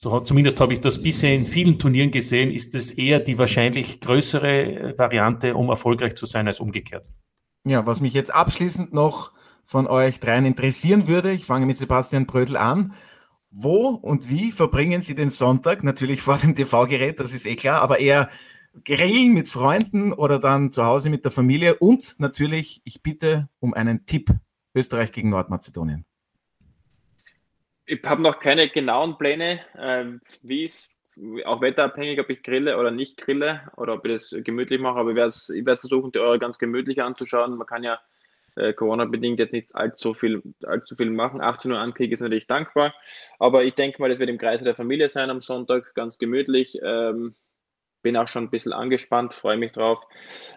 [0.00, 4.94] zumindest habe ich das bisher in vielen Turnieren gesehen, ist es eher die wahrscheinlich größere
[4.96, 7.06] Variante, um erfolgreich zu sein, als umgekehrt.
[7.64, 9.32] Ja, was mich jetzt abschließend noch
[9.64, 12.94] von euch dreien interessieren würde, ich fange mit Sebastian Brödel an.
[13.50, 15.82] Wo und wie verbringen Sie den Sonntag?
[15.82, 18.28] Natürlich vor dem TV-Gerät, das ist eh klar, aber eher
[18.84, 23.74] grillen mit Freunden oder dann zu Hause mit der Familie und natürlich, ich bitte um
[23.74, 24.30] einen Tipp.
[24.74, 26.04] Österreich gegen Nordmazedonien.
[27.90, 30.04] Ich habe noch keine genauen Pläne, äh,
[30.42, 30.90] wie es
[31.46, 35.10] auch wetterabhängig, ob ich grille oder nicht grille oder ob ich das gemütlich mache, aber
[35.10, 37.56] ich werde, versuchen, die Eure ganz gemütlich anzuschauen.
[37.56, 37.98] Man kann ja
[38.56, 41.40] äh, Corona-bedingt jetzt nicht allzu viel, allzu viel machen.
[41.40, 42.94] 18 Uhr Ankrieg ist natürlich dankbar,
[43.38, 46.78] aber ich denke mal, das wird im Kreise der Familie sein am Sonntag, ganz gemütlich.
[46.82, 47.34] Ähm,
[48.02, 50.06] bin auch schon ein bisschen angespannt, freue mich drauf.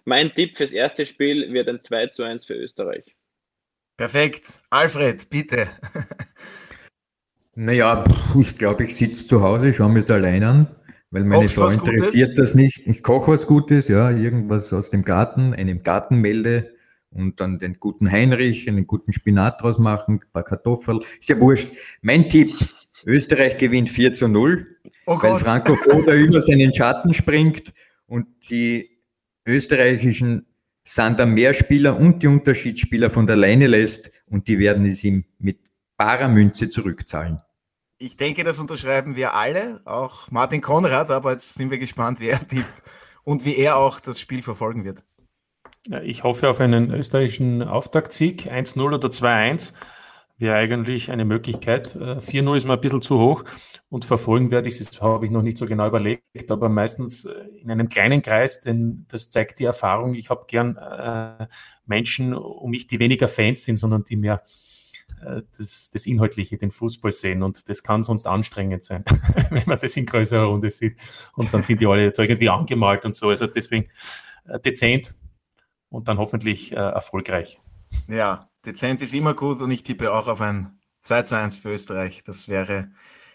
[0.04, 3.16] Mein Tipp fürs erste Spiel wird ein 2 zu 1 für Österreich.
[3.98, 4.62] Perfekt.
[4.70, 5.70] Alfred, bitte.
[7.56, 8.04] Naja,
[8.40, 10.68] ich glaube, ich sitze zu Hause, schaue mir es allein an,
[11.10, 12.82] weil meine Frau interessiert das nicht.
[12.86, 16.74] Ich koche was Gutes, ja, irgendwas aus dem Garten, einem Gartenmelde
[17.10, 21.00] und dann den guten Heinrich, einen guten Spinat draus machen, ein paar Kartoffeln.
[21.20, 21.70] Ist ja wurscht.
[22.02, 22.52] Mein Tipp,
[23.06, 24.66] Österreich gewinnt 4 zu 0,
[25.08, 27.74] oh weil Franco Foda über seinen Schatten springt
[28.06, 28.98] und die
[29.46, 30.46] österreichischen
[30.84, 35.60] Sander Mehrspieler und die Unterschiedsspieler von der Leine lässt und die werden es ihm mit
[36.02, 37.44] barer Münze zurückzahlen.
[38.00, 42.34] Ich denke, das unterschreiben wir alle, auch Martin Konrad, aber jetzt sind wir gespannt, wer
[42.34, 42.74] er tippt
[43.24, 45.04] und wie er auch das Spiel verfolgen wird.
[46.04, 49.74] Ich hoffe auf einen österreichischen Auftaktsieg, 1-0 oder 2-1
[50.40, 51.90] wäre eigentlich eine Möglichkeit.
[51.90, 53.44] 4-0 äh, ist mir ein bisschen zu hoch
[53.90, 57.34] und verfolgen werde ich es, habe ich noch nicht so genau überlegt, aber meistens äh,
[57.62, 60.16] in einem kleinen Kreis, denn das zeigt die Erfahrung.
[60.16, 61.46] Ich habe gern äh,
[61.86, 64.71] Menschen um mich, die weniger Fans sind, sondern die mehr äh,
[65.58, 67.44] das, das Inhaltliche, den Fußball sehen.
[67.44, 69.04] Und das kann sonst anstrengend sein,
[69.50, 70.96] wenn man das in größerer Runde sieht.
[71.36, 73.30] Und dann sind die alle irgendwie angemalt und so.
[73.30, 73.90] Also deswegen
[74.46, 75.16] äh, dezent
[75.90, 77.60] und dann hoffentlich äh, erfolgreich.
[78.08, 81.74] Ja, dezent ist immer gut und ich tippe auch auf ein 2 zu 1 für
[81.74, 82.24] Österreich.
[82.24, 82.92] Das wäre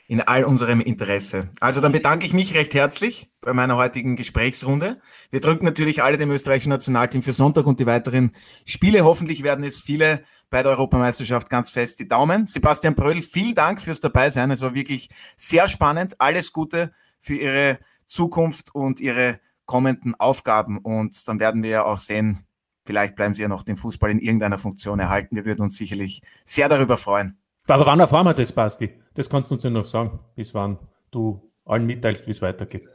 [0.09, 1.50] in all unserem Interesse.
[1.61, 5.00] Also dann bedanke ich mich recht herzlich bei meiner heutigen Gesprächsrunde.
[5.30, 8.32] Wir drücken natürlich alle dem österreichischen Nationalteam für Sonntag und die weiteren
[8.64, 9.04] Spiele.
[9.04, 12.46] Hoffentlich werden es viele bei der Europameisterschaft ganz fest die Daumen.
[12.46, 14.50] Sebastian Bröll, vielen Dank fürs Dabeisein.
[14.52, 16.20] Es war wirklich sehr spannend.
[16.20, 20.78] Alles Gute für Ihre Zukunft und Ihre kommenden Aufgaben.
[20.78, 22.46] Und dann werden wir ja auch sehen,
[22.84, 25.34] vielleicht bleiben Sie ja noch den Fußball in irgendeiner Funktion erhalten.
[25.34, 27.38] Wir würden uns sicherlich sehr darüber freuen.
[27.68, 28.90] Aber wann erfahren wir das, Basti?
[29.14, 30.78] Das kannst du uns ja noch sagen, bis wann
[31.10, 32.88] du allen mitteilst, wie es weitergeht.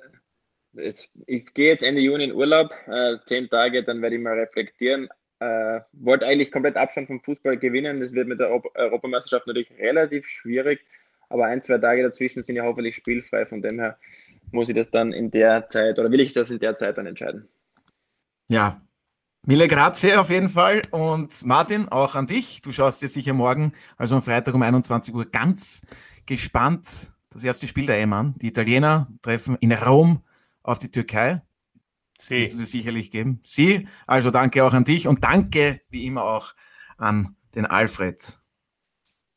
[0.76, 4.40] Es, ich gehe jetzt Ende Juni in Urlaub, äh, zehn Tage, dann werde ich mal
[4.40, 5.10] reflektieren.
[5.40, 8.00] Äh, wollte eigentlich komplett Abstand vom Fußball gewinnen.
[8.00, 10.86] Das wird mit der Europa Europameisterschaft natürlich relativ schwierig,
[11.30, 13.46] aber ein, zwei Tage dazwischen sind ja hoffentlich spielfrei.
[13.46, 13.98] Von dem her
[14.52, 17.08] muss ich das dann in der Zeit oder will ich das in der Zeit dann
[17.08, 17.50] entscheiden.
[18.50, 18.82] Ja,
[19.44, 22.62] Mille grazie auf jeden Fall und Martin, auch an dich.
[22.62, 25.82] Du schaust dir sicher morgen, also am Freitag um 21 Uhr, ganz
[26.28, 28.36] gespannt das erste Spiel der EM an.
[28.38, 30.22] Die Italiener treffen in Rom
[30.62, 31.42] auf die Türkei.
[32.20, 32.38] Sie.
[32.38, 33.40] Wirst du dir sicherlich geben.
[33.44, 36.54] Sie, also danke auch an dich und danke wie immer auch
[36.98, 38.40] an den Alfred.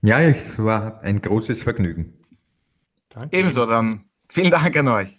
[0.02, 2.12] Ja, es war ein großes Vergnügen.
[3.08, 3.38] Danke.
[3.38, 4.04] Ebenso dann.
[4.28, 5.18] Vielen Dank an euch.